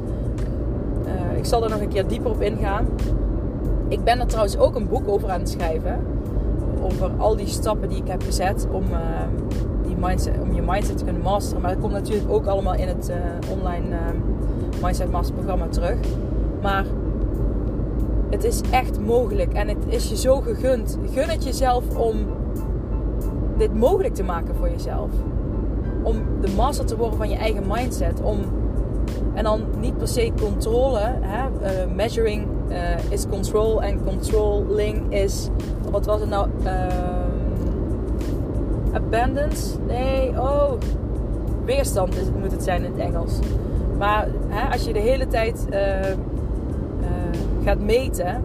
Ik 1.43 1.49
zal 1.49 1.63
er 1.63 1.69
nog 1.69 1.81
een 1.81 1.89
keer 1.89 2.07
dieper 2.07 2.31
op 2.31 2.41
ingaan. 2.41 2.87
Ik 3.87 4.03
ben 4.03 4.19
er 4.19 4.27
trouwens 4.27 4.57
ook 4.57 4.75
een 4.75 4.87
boek 4.87 5.07
over 5.07 5.29
aan 5.29 5.39
het 5.39 5.49
schrijven. 5.49 5.99
Over 6.81 7.11
al 7.17 7.35
die 7.35 7.47
stappen 7.47 7.89
die 7.89 7.97
ik 7.97 8.07
heb 8.07 8.23
gezet 8.23 8.67
om, 8.71 8.83
uh, 8.83 8.97
die 9.85 9.95
mindset, 9.99 10.33
om 10.41 10.53
je 10.53 10.61
mindset 10.61 10.97
te 10.97 11.03
kunnen 11.03 11.21
masteren. 11.21 11.61
Maar 11.61 11.71
dat 11.71 11.79
komt 11.79 11.93
natuurlijk 11.93 12.31
ook 12.31 12.45
allemaal 12.45 12.73
in 12.73 12.87
het 12.87 13.09
uh, 13.09 13.51
online 13.51 13.95
Mindset 14.81 15.11
Master 15.11 15.35
programma 15.35 15.67
terug. 15.67 15.97
Maar 16.61 16.85
het 18.29 18.43
is 18.43 18.61
echt 18.71 18.99
mogelijk 18.99 19.53
en 19.53 19.67
het 19.67 19.85
is 19.87 20.09
je 20.09 20.17
zo 20.17 20.41
gegund. 20.41 20.97
Gun 21.11 21.29
het 21.29 21.43
jezelf 21.43 21.97
om 21.97 22.15
dit 23.57 23.73
mogelijk 23.73 24.15
te 24.15 24.23
maken 24.23 24.55
voor 24.55 24.69
jezelf. 24.69 25.09
Om 26.03 26.15
de 26.41 26.53
master 26.55 26.85
te 26.85 26.97
worden 26.97 27.17
van 27.17 27.29
je 27.29 27.35
eigen 27.35 27.63
mindset. 27.67 28.21
Om, 28.21 28.39
en 29.33 29.43
dan 29.43 29.61
niet 29.79 29.97
per 29.97 30.07
se 30.07 30.31
controle. 30.41 30.99
Hè? 31.21 31.43
Uh, 31.45 31.93
measuring 31.95 32.47
uh, 32.69 33.11
is 33.11 33.27
control 33.29 33.83
en 33.83 34.03
controlling 34.03 35.13
is. 35.13 35.49
Wat 35.91 36.05
was 36.05 36.19
het 36.19 36.29
nou? 36.29 36.47
Uh, 36.63 36.71
abundance? 38.93 39.79
Nee, 39.87 40.29
oh. 40.29 40.71
Weerstand 41.65 42.15
moet 42.41 42.51
het 42.51 42.63
zijn 42.63 42.83
in 42.83 42.91
het 42.91 42.99
Engels. 42.99 43.39
Maar 43.97 44.27
hè, 44.47 44.71
als 44.71 44.83
je 44.83 44.93
de 44.93 44.99
hele 44.99 45.27
tijd 45.27 45.67
uh, 45.71 45.79
gaat 47.63 47.79
meten 47.79 48.43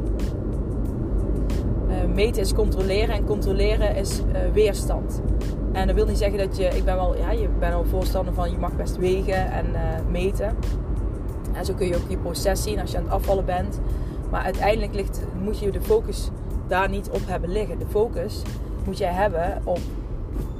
eh, 1.88 2.14
meten 2.14 2.42
is 2.42 2.54
controleren 2.54 3.14
en 3.14 3.24
controleren 3.24 3.96
is 3.96 4.22
weerstand. 4.52 5.22
En 5.78 5.86
dat 5.86 5.96
wil 5.96 6.06
niet 6.06 6.18
zeggen 6.18 6.38
dat 6.38 6.56
je, 6.56 6.64
ik 6.64 6.84
ben 6.84 6.96
wel, 6.96 7.16
ja, 7.16 7.30
je 7.30 7.48
bent 7.48 7.74
al 7.74 7.84
voorstander 7.84 8.34
van 8.34 8.50
je 8.50 8.58
mag 8.58 8.76
best 8.76 8.96
wegen 8.96 9.50
en 9.50 9.66
uh, 9.70 9.80
meten. 10.10 10.56
En 11.52 11.64
zo 11.64 11.74
kun 11.74 11.86
je 11.86 11.96
ook 11.96 12.08
je 12.08 12.16
proces 12.16 12.62
zien 12.62 12.80
als 12.80 12.90
je 12.90 12.96
aan 12.96 13.02
het 13.02 13.12
afvallen 13.12 13.44
bent. 13.44 13.80
Maar 14.30 14.42
uiteindelijk 14.42 14.94
ligt, 14.94 15.20
moet 15.42 15.58
je 15.58 15.70
de 15.70 15.80
focus 15.80 16.30
daar 16.66 16.88
niet 16.88 17.10
op 17.10 17.20
hebben 17.26 17.50
liggen. 17.50 17.78
De 17.78 17.86
focus 17.86 18.42
moet 18.84 18.98
jij 18.98 19.12
hebben 19.12 19.60
op 19.64 19.80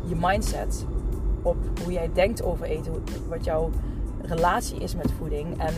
je 0.05 0.17
mindset, 0.21 0.85
op 1.43 1.57
hoe 1.83 1.93
jij 1.93 2.11
denkt 2.15 2.43
over 2.43 2.67
eten, 2.67 2.93
wat 3.29 3.45
jouw 3.45 3.71
relatie 4.23 4.81
is 4.81 4.95
met 4.95 5.13
voeding. 5.19 5.61
En 5.61 5.75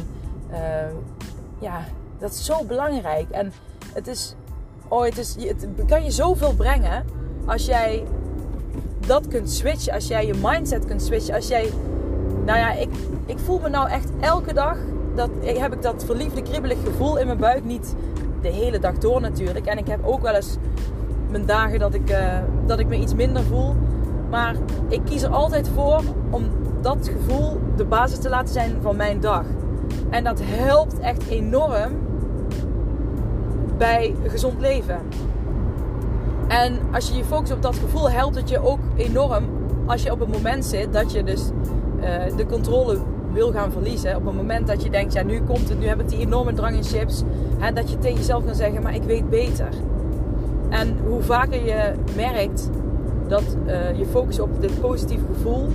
ja, 1.58 1.84
dat 2.18 2.30
is 2.30 2.44
zo 2.44 2.64
belangrijk. 2.64 3.30
En 3.30 3.52
het 3.92 4.06
is 4.06 4.34
oh, 4.88 5.04
het, 5.04 5.18
is, 5.18 5.36
het 5.38 5.66
kan 5.86 6.04
je 6.04 6.10
zoveel 6.10 6.54
brengen 6.54 7.04
als 7.46 7.66
jij 7.66 8.04
dat 9.10 9.28
kunt 9.28 9.50
switchen. 9.50 9.92
Als 9.92 10.06
jij 10.06 10.26
je 10.26 10.34
mindset 10.42 10.84
kunt 10.84 11.02
switchen. 11.02 11.34
Als 11.34 11.48
jij, 11.48 11.70
nou 12.44 12.58
ja, 12.58 12.72
ik, 12.72 12.88
ik 13.26 13.38
voel 13.38 13.58
me 13.58 13.68
nou 13.68 13.88
echt 13.88 14.10
elke 14.20 14.54
dag, 14.54 14.76
dat, 15.14 15.30
heb 15.44 15.72
ik 15.72 15.82
dat 15.82 16.04
verliefde, 16.04 16.42
kribbelige 16.42 16.86
gevoel 16.86 17.18
in 17.18 17.26
mijn 17.26 17.38
buik. 17.38 17.64
Niet 17.64 17.94
de 18.42 18.48
hele 18.48 18.78
dag 18.78 18.98
door 18.98 19.20
natuurlijk. 19.20 19.66
En 19.66 19.78
ik 19.78 19.86
heb 19.86 20.00
ook 20.04 20.22
wel 20.22 20.34
eens 20.34 20.56
mijn 21.30 21.46
dagen 21.46 21.78
dat 21.78 21.94
ik, 21.94 22.10
uh, 22.10 22.38
dat 22.66 22.78
ik 22.78 22.86
me 22.86 22.96
iets 22.96 23.14
minder 23.14 23.42
voel. 23.42 23.74
Maar 24.30 24.54
ik 24.88 25.00
kies 25.04 25.22
er 25.22 25.30
altijd 25.30 25.68
voor 25.68 26.02
om 26.30 26.44
dat 26.80 27.10
gevoel 27.12 27.60
de 27.76 27.84
basis 27.84 28.18
te 28.18 28.28
laten 28.28 28.52
zijn 28.52 28.76
van 28.80 28.96
mijn 28.96 29.20
dag. 29.20 29.44
En 30.10 30.24
dat 30.24 30.40
helpt 30.44 30.98
echt 30.98 31.28
enorm 31.28 31.92
bij 33.78 34.14
gezond 34.26 34.60
leven. 34.60 34.98
En 36.50 36.78
als 36.92 37.08
je 37.08 37.16
je 37.16 37.24
focust 37.24 37.52
op 37.52 37.62
dat 37.62 37.76
gevoel, 37.76 38.10
helpt 38.10 38.36
het 38.36 38.48
je 38.48 38.62
ook 38.62 38.78
enorm 38.96 39.44
als 39.86 40.02
je 40.02 40.12
op 40.12 40.20
een 40.20 40.30
moment 40.30 40.64
zit 40.64 40.92
dat 40.92 41.12
je 41.12 41.24
dus 41.24 41.42
uh, 42.00 42.36
de 42.36 42.46
controle 42.46 42.98
wil 43.32 43.52
gaan 43.52 43.72
verliezen. 43.72 44.16
Op 44.16 44.24
het 44.24 44.34
moment 44.34 44.66
dat 44.66 44.82
je 44.82 44.90
denkt, 44.90 45.12
ja 45.12 45.22
nu 45.22 45.40
komt 45.40 45.68
het, 45.68 45.80
nu 45.80 45.86
heb 45.86 46.00
ik 46.00 46.08
die 46.08 46.18
enorme 46.18 46.52
drang 46.52 46.76
in 46.76 46.84
chips. 46.84 47.22
Hè, 47.58 47.72
dat 47.72 47.90
je 47.90 47.98
tegen 47.98 48.16
jezelf 48.16 48.44
kan 48.44 48.54
zeggen, 48.54 48.82
maar 48.82 48.94
ik 48.94 49.02
weet 49.02 49.30
beter. 49.30 49.68
En 50.68 50.96
hoe 51.06 51.22
vaker 51.22 51.66
je 51.66 51.92
merkt 52.16 52.70
dat 53.28 53.56
uh, 53.66 53.98
je 53.98 54.06
focus 54.06 54.40
op 54.40 54.60
dit 54.60 54.80
positieve 54.80 55.24
gevoel 55.32 55.66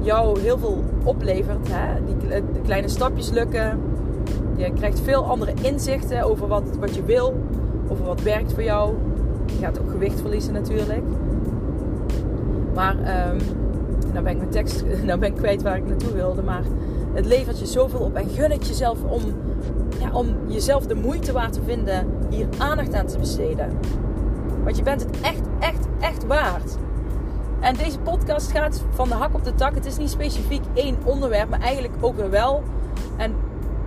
jou 0.00 0.40
heel 0.40 0.58
veel 0.58 0.84
oplevert. 1.04 1.68
Hè? 1.70 2.04
Die, 2.04 2.28
de 2.28 2.60
kleine 2.64 2.88
stapjes 2.88 3.30
lukken, 3.30 3.80
je 4.56 4.72
krijgt 4.72 5.00
veel 5.00 5.24
andere 5.24 5.52
inzichten 5.62 6.22
over 6.22 6.48
wat, 6.48 6.62
wat 6.80 6.94
je 6.94 7.02
wil, 7.02 7.34
over 7.88 8.04
wat 8.04 8.22
werkt 8.22 8.52
voor 8.52 8.62
jou. 8.62 8.94
Je 9.58 9.64
gaat 9.64 9.80
ook 9.80 9.90
gewicht 9.90 10.20
verliezen 10.20 10.52
natuurlijk. 10.52 11.02
Maar 12.74 12.96
um, 12.96 13.38
nou 14.12 14.24
ben 14.24 14.32
ik 14.32 14.38
mijn 14.38 14.50
tekst, 14.50 14.84
nou 15.06 15.18
ben 15.18 15.28
ik 15.28 15.36
kwijt 15.36 15.62
waar 15.62 15.76
ik 15.76 15.86
naartoe 15.86 16.12
wilde. 16.12 16.42
Maar 16.42 16.62
het 17.14 17.26
levert 17.26 17.58
je 17.58 17.66
zoveel 17.66 18.00
op 18.00 18.14
en 18.14 18.28
gun 18.28 18.50
het 18.50 18.66
jezelf 18.66 19.02
om, 19.02 19.22
ja, 20.00 20.10
om 20.12 20.36
jezelf 20.46 20.86
de 20.86 20.94
moeite 20.94 21.32
waard 21.32 21.52
te 21.52 21.62
vinden 21.62 22.06
hier 22.30 22.46
aandacht 22.58 22.94
aan 22.94 23.06
te 23.06 23.18
besteden. 23.18 23.78
Want 24.64 24.76
je 24.76 24.82
bent 24.82 25.02
het 25.02 25.20
echt, 25.20 25.42
echt, 25.58 25.86
echt 26.00 26.26
waard. 26.26 26.76
En 27.60 27.74
deze 27.74 27.98
podcast 27.98 28.50
gaat 28.50 28.84
van 28.90 29.08
de 29.08 29.14
hak 29.14 29.34
op 29.34 29.44
de 29.44 29.54
tak. 29.54 29.74
Het 29.74 29.86
is 29.86 29.96
niet 29.96 30.10
specifiek 30.10 30.62
één 30.74 30.96
onderwerp, 31.04 31.48
maar 31.48 31.60
eigenlijk 31.60 31.94
ook 32.00 32.16
weer 32.16 32.30
wel. 32.30 32.62
En 33.16 33.34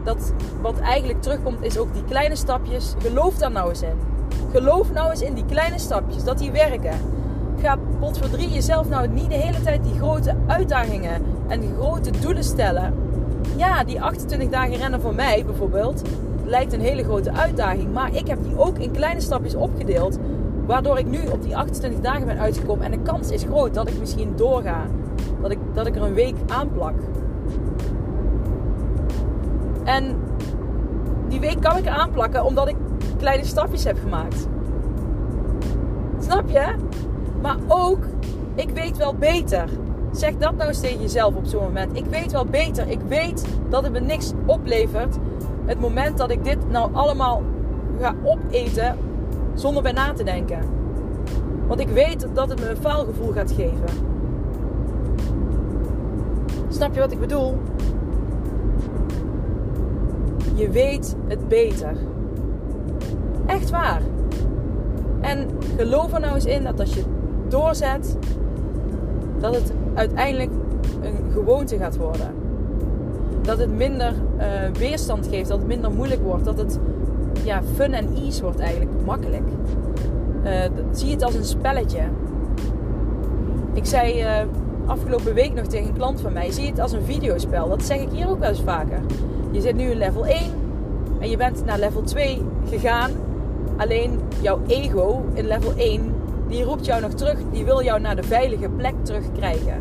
dat 0.04 0.34
wat 0.62 0.80
eigenlijk 0.80 1.22
terugkomt 1.22 1.62
is 1.62 1.78
ook 1.78 1.94
die 1.94 2.04
kleine 2.04 2.36
stapjes. 2.36 2.96
Geloof 3.00 3.38
daar 3.38 3.52
nou 3.52 3.70
eens 3.70 3.82
in. 3.82 4.09
Geloof 4.52 4.92
nou 4.94 5.10
eens 5.10 5.22
in 5.22 5.34
die 5.34 5.46
kleine 5.46 5.80
stapjes, 5.80 6.24
dat 6.24 6.38
die 6.38 6.52
werken. 6.52 6.98
Ga 7.62 7.78
pot 8.00 8.18
voor 8.18 8.30
drie 8.30 8.50
jezelf 8.50 8.90
nou 8.90 9.08
niet 9.08 9.30
de 9.30 9.36
hele 9.36 9.62
tijd 9.62 9.84
die 9.84 9.94
grote 9.94 10.36
uitdagingen 10.48 11.22
en 11.48 11.62
grote 11.78 12.12
doelen 12.22 12.44
stellen. 12.44 12.94
Ja, 13.56 13.84
die 13.84 14.02
28 14.02 14.50
dagen 14.50 14.76
rennen 14.76 15.02
voor 15.02 15.16
mij 15.16 15.46
bijvoorbeeld 15.46 16.02
lijkt 16.50 16.74
een 16.74 16.82
hele 16.82 17.04
grote 17.04 17.32
uitdaging. 17.32 17.94
Maar 17.94 18.16
ik 18.16 18.28
heb 18.28 18.44
die 18.44 18.60
ook 18.60 18.78
in 18.78 18.92
kleine 18.92 19.22
stapjes 19.22 19.56
opgedeeld. 19.56 20.18
Waardoor 20.66 20.98
ik 20.98 21.06
nu 21.06 21.20
op 21.32 21.42
die 21.42 21.58
28 21.58 22.02
dagen 22.02 22.26
ben 22.26 22.40
uitgekomen. 22.40 22.86
En 22.86 22.92
de 22.92 23.02
kans 23.02 23.32
is 23.32 23.44
groot 23.44 23.74
dat 23.74 23.90
ik 23.90 24.00
misschien 24.00 24.34
doorga. 24.36 24.86
Dat 25.42 25.52
ik, 25.52 25.58
dat 25.74 25.88
ik 25.88 25.96
er 25.96 26.02
een 26.02 26.14
week 26.14 26.36
aanplak. 26.48 26.94
En 29.84 30.16
die 31.28 31.40
week 31.40 31.62
kan 31.62 31.78
ik 31.78 31.88
aanplakken 31.88 32.46
omdat 32.46 32.68
ik 32.68 32.76
kleine 33.20 33.46
stapjes 33.46 33.84
heb 33.84 33.98
gemaakt. 34.00 34.48
Snap 36.20 36.50
je? 36.50 36.76
Maar 37.42 37.58
ook, 37.68 38.04
ik 38.56 38.70
weet 38.70 38.98
wel 38.98 39.16
beter. 39.16 39.70
Zeg 40.12 40.38
dat 40.38 40.56
nou 40.56 40.68
eens 40.68 40.80
tegen 40.80 41.02
jezelf 41.02 41.36
op 41.36 41.46
zo'n 41.46 41.64
moment. 41.64 41.98
Ik 41.98 42.06
weet 42.06 42.32
wel 42.32 42.46
beter. 42.46 42.88
Ik 42.88 43.00
weet 43.08 43.46
dat 43.70 43.84
het 43.84 43.92
me 43.92 44.00
niks 44.00 44.32
oplevert. 44.46 45.18
Het 45.66 45.80
moment 45.80 46.18
dat 46.18 46.32
ik 46.32 46.44
dit 46.44 46.70
nou 46.70 46.94
allemaal 46.94 47.44
ga 48.00 48.16
opeten 48.24 48.98
zonder 49.54 49.84
bij 49.84 49.92
na 49.92 50.14
te 50.14 50.24
denken. 50.24 50.60
Want 51.68 51.80
ik 51.80 51.90
weet 51.90 52.28
dat 52.34 52.50
het 52.50 52.60
me 52.60 52.70
een 52.70 52.78
faalgevoel 52.78 53.32
gaat 53.32 53.52
geven. 53.52 54.08
Snap 56.70 56.94
je 56.94 57.00
wat 57.00 57.12
ik 57.12 57.20
bedoel? 57.20 57.58
Je 60.54 60.70
weet 60.70 61.16
het 61.28 61.48
beter. 61.48 61.94
Echt 63.46 63.70
waar. 63.70 64.02
En 65.22 65.48
geloof 65.78 66.14
er 66.14 66.20
nou 66.20 66.36
eens 66.36 66.46
in 66.46 66.64
dat 66.64 66.80
als 66.80 66.94
je 66.94 67.04
doorzet, 67.48 68.18
dat 69.40 69.56
het 69.56 69.74
uiteindelijk 69.94 70.52
een 71.02 71.32
gewoonte 71.32 71.78
gaat 71.78 71.98
worden. 71.98 72.34
Dat 73.42 73.58
het 73.58 73.78
minder 73.78 74.14
uh, 74.38 74.46
weerstand 74.78 75.28
geeft, 75.28 75.50
dat 75.50 75.58
het 75.58 75.68
minder 75.68 75.92
moeilijk 75.92 76.22
wordt, 76.22 76.46
dat 76.46 76.58
het 76.58 76.80
ja, 77.44 77.62
fun 77.76 77.94
en 77.94 78.08
ease 78.16 78.42
wordt 78.42 78.60
eigenlijk, 78.60 78.92
makkelijk. 79.06 79.48
Uh, 80.44 80.52
zie 80.92 81.12
het 81.12 81.24
als 81.24 81.36
een 81.36 81.46
spelletje. 81.46 82.02
Ik 83.74 83.86
zei 83.86 84.22
uh, 84.22 84.32
afgelopen 84.86 85.34
week 85.34 85.54
nog 85.54 85.66
tegen 85.66 85.88
een 85.88 85.94
klant 85.94 86.22
van 86.22 86.34
mij, 86.34 86.52
zie 86.52 86.68
het 86.68 86.80
als 86.80 86.92
een 86.92 87.04
videospel. 87.04 87.70
Dat 87.70 87.84
zeg 87.84 88.00
ik 88.00 88.10
hier 88.12 88.30
ook 88.30 88.40
wel 88.40 88.50
eens 88.50 88.62
vaker. 88.62 89.00
Je 89.52 89.62
zit 89.62 89.76
nu 89.76 89.84
in 89.84 89.98
level 89.98 90.26
1 90.26 90.40
en 91.20 91.30
je 91.30 91.38
bent 91.38 91.66
naar 91.66 91.80
level 91.80 92.02
2 92.02 92.42
gegaan. 92.70 93.12
Alleen 93.78 94.20
jouw 94.42 94.60
ego 94.68 95.26
in 95.34 95.48
level 95.48 95.74
1, 95.76 96.14
die 96.48 96.64
roept 96.64 96.86
jou 96.86 97.02
nog 97.02 97.14
terug. 97.14 97.38
Die 97.52 97.66
wil 97.66 97.84
jou 97.84 98.00
naar 98.00 98.16
de 98.16 98.24
veilige 98.24 98.70
plek 98.70 98.94
terugkrijgen. 99.02 99.74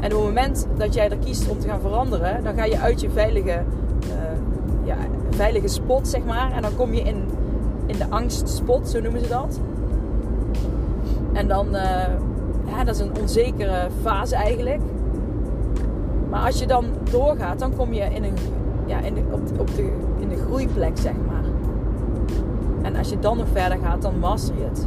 En 0.00 0.12
op 0.14 0.18
het 0.18 0.28
moment 0.28 0.66
dat 0.76 0.94
jij 0.94 1.10
er 1.10 1.16
kiest 1.16 1.48
om 1.48 1.58
te 1.58 1.68
gaan 1.68 1.80
veranderen, 1.80 2.44
dan 2.44 2.54
ga 2.54 2.64
je 2.64 2.78
uit 2.78 3.00
je 3.00 3.10
veilige, 3.10 3.62
uh, 4.08 4.14
ja, 4.84 4.96
veilige 5.30 5.68
spot, 5.68 6.08
zeg 6.08 6.24
maar. 6.24 6.52
En 6.52 6.62
dan 6.62 6.76
kom 6.76 6.94
je 6.94 7.00
in, 7.00 7.24
in 7.86 7.98
de 7.98 8.06
angstspot, 8.08 8.88
zo 8.88 9.00
noemen 9.00 9.20
ze 9.20 9.28
dat. 9.28 9.60
En 11.32 11.48
dan, 11.48 11.66
uh, 11.66 11.80
ja, 12.66 12.84
dat 12.84 12.94
is 12.94 13.00
een 13.00 13.16
onzekere 13.20 13.88
fase 14.02 14.34
eigenlijk. 14.34 14.80
Maar 16.30 16.46
als 16.46 16.58
je 16.58 16.66
dan 16.66 16.84
doorgaat, 17.10 17.58
dan 17.58 17.76
kom 17.76 17.92
je 17.92 18.00
in 18.00 18.24
een, 18.24 18.34
ja, 18.86 19.00
in, 19.00 19.14
de, 19.14 19.22
op, 19.30 19.46
de, 19.48 19.54
op 19.60 19.74
de, 19.74 19.92
in 20.18 20.28
de 20.28 20.36
groeiplek, 20.36 20.98
zeg 20.98 21.14
maar. 21.26 21.44
En 22.82 22.96
als 22.96 23.08
je 23.08 23.18
dan 23.18 23.36
nog 23.36 23.46
verder 23.52 23.78
gaat, 23.78 24.02
dan 24.02 24.18
master 24.18 24.54
je 24.58 24.64
het. 24.64 24.86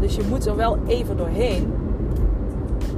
Dus 0.00 0.16
je 0.16 0.22
moet 0.28 0.46
er 0.46 0.56
wel 0.56 0.78
even 0.86 1.16
doorheen. 1.16 1.72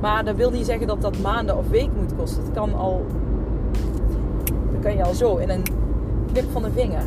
Maar 0.01 0.25
dat 0.25 0.37
wil 0.37 0.51
niet 0.51 0.67
zeggen 0.67 0.87
dat 0.87 1.03
dat 1.03 1.19
maanden 1.19 1.57
of 1.57 1.69
weken 1.69 1.97
moet 1.99 2.17
kosten. 2.17 2.43
Het 2.43 2.53
kan 2.53 2.75
al. 2.75 3.07
Dat 4.73 4.81
kan 4.83 4.97
je 4.97 5.05
al 5.05 5.15
zo 5.15 5.37
in 5.37 5.51
een 5.51 5.63
knip 6.33 6.51
van 6.53 6.63
de 6.63 6.71
vinger. 6.71 7.03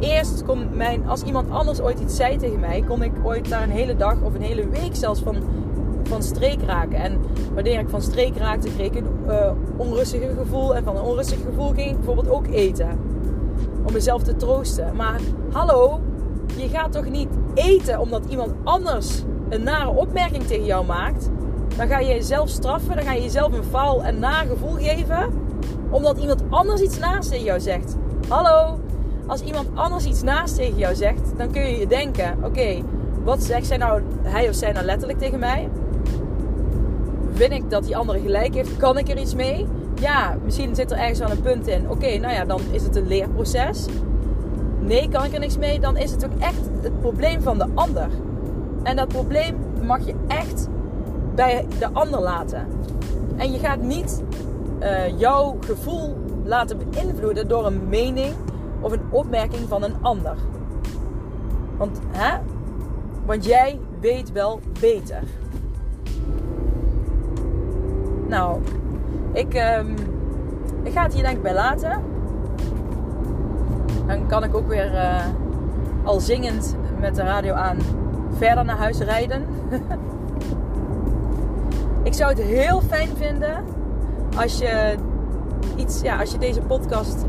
Eerst 0.00 0.44
kon 0.44 0.68
mijn, 0.72 1.08
als 1.08 1.22
iemand 1.22 1.50
anders 1.50 1.80
ooit 1.80 2.00
iets 2.00 2.16
zei 2.16 2.36
tegen 2.36 2.60
mij, 2.60 2.84
kon 2.88 3.02
ik 3.02 3.12
ooit 3.22 3.48
daar 3.48 3.62
een 3.62 3.70
hele 3.70 3.96
dag 3.96 4.16
of 4.22 4.34
een 4.34 4.42
hele 4.42 4.68
week 4.68 4.96
zelfs 4.96 5.20
van, 5.20 5.36
van 6.06 6.22
streek 6.22 6.62
raken. 6.66 6.98
En 6.98 7.20
wanneer 7.54 7.78
ik 7.78 7.88
van 7.88 8.02
streek 8.02 8.36
raakte, 8.36 8.68
kreeg 8.74 8.86
ik 8.86 8.96
een 8.96 9.10
uh, 9.28 9.50
onrustig 9.76 10.20
gevoel. 10.38 10.76
En 10.76 10.84
van 10.84 10.96
een 10.96 11.02
onrustig 11.02 11.38
gevoel 11.46 11.68
ging 11.68 11.90
ik 11.90 11.96
bijvoorbeeld 11.96 12.30
ook 12.30 12.46
eten. 12.46 12.98
Om 13.86 13.92
mezelf 13.92 14.22
te 14.22 14.36
troosten. 14.36 14.96
Maar 14.96 15.20
hallo, 15.52 16.00
je 16.56 16.68
gaat 16.68 16.92
toch 16.92 17.08
niet 17.08 17.28
eten 17.54 18.00
omdat 18.00 18.24
iemand 18.28 18.52
anders 18.64 19.22
een 19.48 19.62
nare 19.62 19.90
opmerking 19.90 20.44
tegen 20.44 20.64
jou 20.64 20.86
maakt? 20.86 21.30
Dan 21.76 21.88
ga 21.88 21.98
je 21.98 22.06
jezelf 22.06 22.48
straffen, 22.48 22.96
dan 22.96 23.04
ga 23.04 23.12
je 23.12 23.22
jezelf 23.22 23.52
een 23.52 23.64
faal 23.64 24.04
en 24.04 24.18
naar 24.18 24.46
gevoel 24.46 24.74
geven. 24.74 25.32
Omdat 25.90 26.18
iemand 26.18 26.42
anders 26.50 26.80
iets 26.80 26.98
naast 26.98 27.30
tegen 27.30 27.44
jou 27.44 27.60
zegt. 27.60 27.96
Hallo, 28.28 28.78
als 29.26 29.40
iemand 29.40 29.68
anders 29.74 30.04
iets 30.04 30.22
naast 30.22 30.56
tegen 30.56 30.78
jou 30.78 30.94
zegt, 30.94 31.32
dan 31.36 31.50
kun 31.50 31.62
je 31.62 31.78
je 31.78 31.86
denken: 31.86 32.44
oké, 32.44 32.82
wat 33.24 33.42
zegt 33.42 33.66
zij 33.66 33.76
nou, 33.76 34.02
hij 34.22 34.48
of 34.48 34.54
zij 34.54 34.72
nou 34.72 34.84
letterlijk 34.84 35.18
tegen 35.18 35.38
mij? 35.38 35.68
Vind 37.36 37.52
ik 37.52 37.70
dat 37.70 37.84
die 37.84 37.96
andere 37.96 38.20
gelijk 38.20 38.54
heeft? 38.54 38.76
Kan 38.76 38.98
ik 38.98 39.08
er 39.08 39.18
iets 39.18 39.34
mee? 39.34 39.66
Ja, 39.94 40.36
misschien 40.44 40.74
zit 40.74 40.90
er 40.90 40.98
ergens 40.98 41.18
wel 41.18 41.30
een 41.30 41.42
punt 41.42 41.66
in. 41.66 41.90
Oké, 41.90 42.18
nou 42.18 42.34
ja, 42.34 42.44
dan 42.44 42.60
is 42.70 42.82
het 42.82 42.96
een 42.96 43.06
leerproces. 43.06 43.86
Nee, 44.80 45.08
kan 45.08 45.24
ik 45.24 45.32
er 45.32 45.40
niks 45.40 45.58
mee? 45.58 45.80
Dan 45.80 45.96
is 45.96 46.10
het 46.10 46.24
ook 46.24 46.38
echt 46.38 46.60
het 46.82 47.00
probleem 47.00 47.42
van 47.42 47.58
de 47.58 47.66
ander. 47.74 48.08
En 48.82 48.96
dat 48.96 49.08
probleem 49.08 49.56
mag 49.82 50.06
je 50.06 50.14
echt 50.26 50.68
bij 51.34 51.66
de 51.78 51.88
ander 51.92 52.20
laten. 52.20 52.66
En 53.36 53.52
je 53.52 53.58
gaat 53.58 53.82
niet 53.82 54.22
uh, 54.80 55.18
jouw 55.18 55.56
gevoel 55.60 56.16
laten 56.44 56.78
beïnvloeden 56.90 57.48
door 57.48 57.66
een 57.66 57.88
mening 57.88 58.34
of 58.80 58.92
een 58.92 59.02
opmerking 59.10 59.68
van 59.68 59.82
een 59.82 59.94
ander. 60.02 60.36
Want, 61.76 62.00
hè? 62.10 62.38
Want 63.26 63.44
jij 63.44 63.78
weet 64.00 64.32
wel 64.32 64.60
beter. 64.80 65.22
Nou, 68.28 68.60
ik, 69.32 69.54
um, 69.78 69.94
ik 70.82 70.92
ga 70.92 71.02
het 71.02 71.14
hier 71.14 71.22
denk 71.22 71.36
ik 71.36 71.42
bij 71.42 71.54
laten. 71.54 72.02
Dan 74.06 74.26
kan 74.26 74.44
ik 74.44 74.54
ook 74.54 74.68
weer 74.68 74.92
uh, 74.92 75.24
al 76.04 76.20
zingend 76.20 76.76
met 77.00 77.14
de 77.14 77.22
radio 77.22 77.54
aan 77.54 77.78
verder 78.36 78.64
naar 78.64 78.76
huis 78.76 78.98
rijden. 78.98 79.44
ik 82.02 82.14
zou 82.14 82.30
het 82.30 82.42
heel 82.42 82.80
fijn 82.80 83.08
vinden 83.16 83.64
als 84.36 84.58
je 84.58 84.94
iets, 85.76 86.00
ja, 86.00 86.20
als 86.20 86.32
je 86.32 86.38
deze 86.38 86.60
podcast 86.60 87.24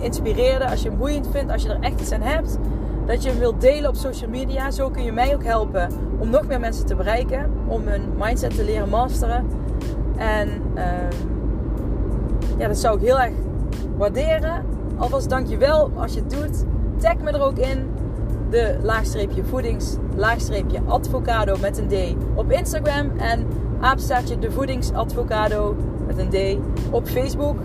inspireerde, 0.00 0.70
als 0.70 0.82
je 0.82 0.88
hem 0.88 0.98
boeiend 0.98 1.28
vindt, 1.30 1.52
als 1.52 1.62
je 1.62 1.68
er 1.68 1.80
echt 1.80 2.00
iets 2.00 2.12
aan 2.12 2.22
hebt, 2.22 2.58
dat 3.06 3.22
je 3.22 3.28
hem 3.28 3.38
wilt 3.38 3.60
delen 3.60 3.88
op 3.88 3.96
social 3.96 4.30
media. 4.30 4.70
Zo 4.70 4.90
kun 4.90 5.04
je 5.04 5.12
mij 5.12 5.34
ook 5.34 5.44
helpen 5.44 5.88
om 6.18 6.30
nog 6.30 6.46
meer 6.46 6.60
mensen 6.60 6.86
te 6.86 6.94
bereiken, 6.94 7.50
om 7.66 7.86
hun 7.86 8.02
mindset 8.18 8.56
te 8.56 8.64
leren 8.64 8.88
masteren. 8.88 9.46
En 10.16 10.48
uh, 10.74 10.82
ja, 12.58 12.68
dat 12.68 12.78
zou 12.78 12.96
ik 12.96 13.02
heel 13.06 13.20
erg 13.20 13.32
waarderen. 13.96 14.64
Alvast 14.96 15.28
dankjewel 15.28 15.90
als 15.96 16.14
je 16.14 16.20
het 16.20 16.30
doet. 16.30 16.64
Tag 16.96 17.18
me 17.18 17.30
er 17.30 17.42
ook 17.42 17.58
in. 17.58 17.88
De 18.50 18.78
laagstreepje 18.82 19.44
voedings, 19.44 19.96
laagstreepje 20.16 20.80
advocado 20.86 21.56
met 21.60 21.78
een 21.78 21.88
D 21.88 22.16
op 22.34 22.52
Instagram. 22.52 23.10
En 23.18 23.46
apenstaartje 23.80 24.38
de 24.38 24.50
voedingsadvocado 24.50 25.76
met 26.06 26.18
een 26.18 26.28
D 26.30 26.58
op 26.90 27.06
Facebook. 27.06 27.56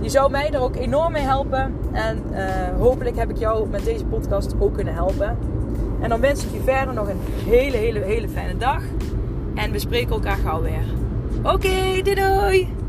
Je 0.00 0.08
zou 0.08 0.30
mij 0.30 0.50
er 0.50 0.60
ook 0.60 0.76
enorm 0.76 1.12
mee 1.12 1.22
helpen. 1.22 1.74
En 1.92 2.22
uh, 2.32 2.38
hopelijk 2.78 3.16
heb 3.16 3.30
ik 3.30 3.38
jou 3.38 3.68
met 3.68 3.84
deze 3.84 4.04
podcast 4.04 4.54
ook 4.58 4.74
kunnen 4.74 4.94
helpen. 4.94 5.38
En 6.00 6.08
dan 6.08 6.20
wens 6.20 6.44
ik 6.44 6.52
je 6.52 6.60
verder 6.60 6.94
nog 6.94 7.08
een 7.08 7.20
hele, 7.44 7.76
hele, 7.76 8.00
hele 8.00 8.28
fijne 8.28 8.56
dag. 8.56 8.82
En 9.54 9.72
we 9.72 9.78
spreken 9.78 10.10
elkaar 10.10 10.36
gauw 10.36 10.62
weer. 10.62 10.84
Oké, 11.42 12.02
doei 12.02 12.14
doei! 12.14 12.79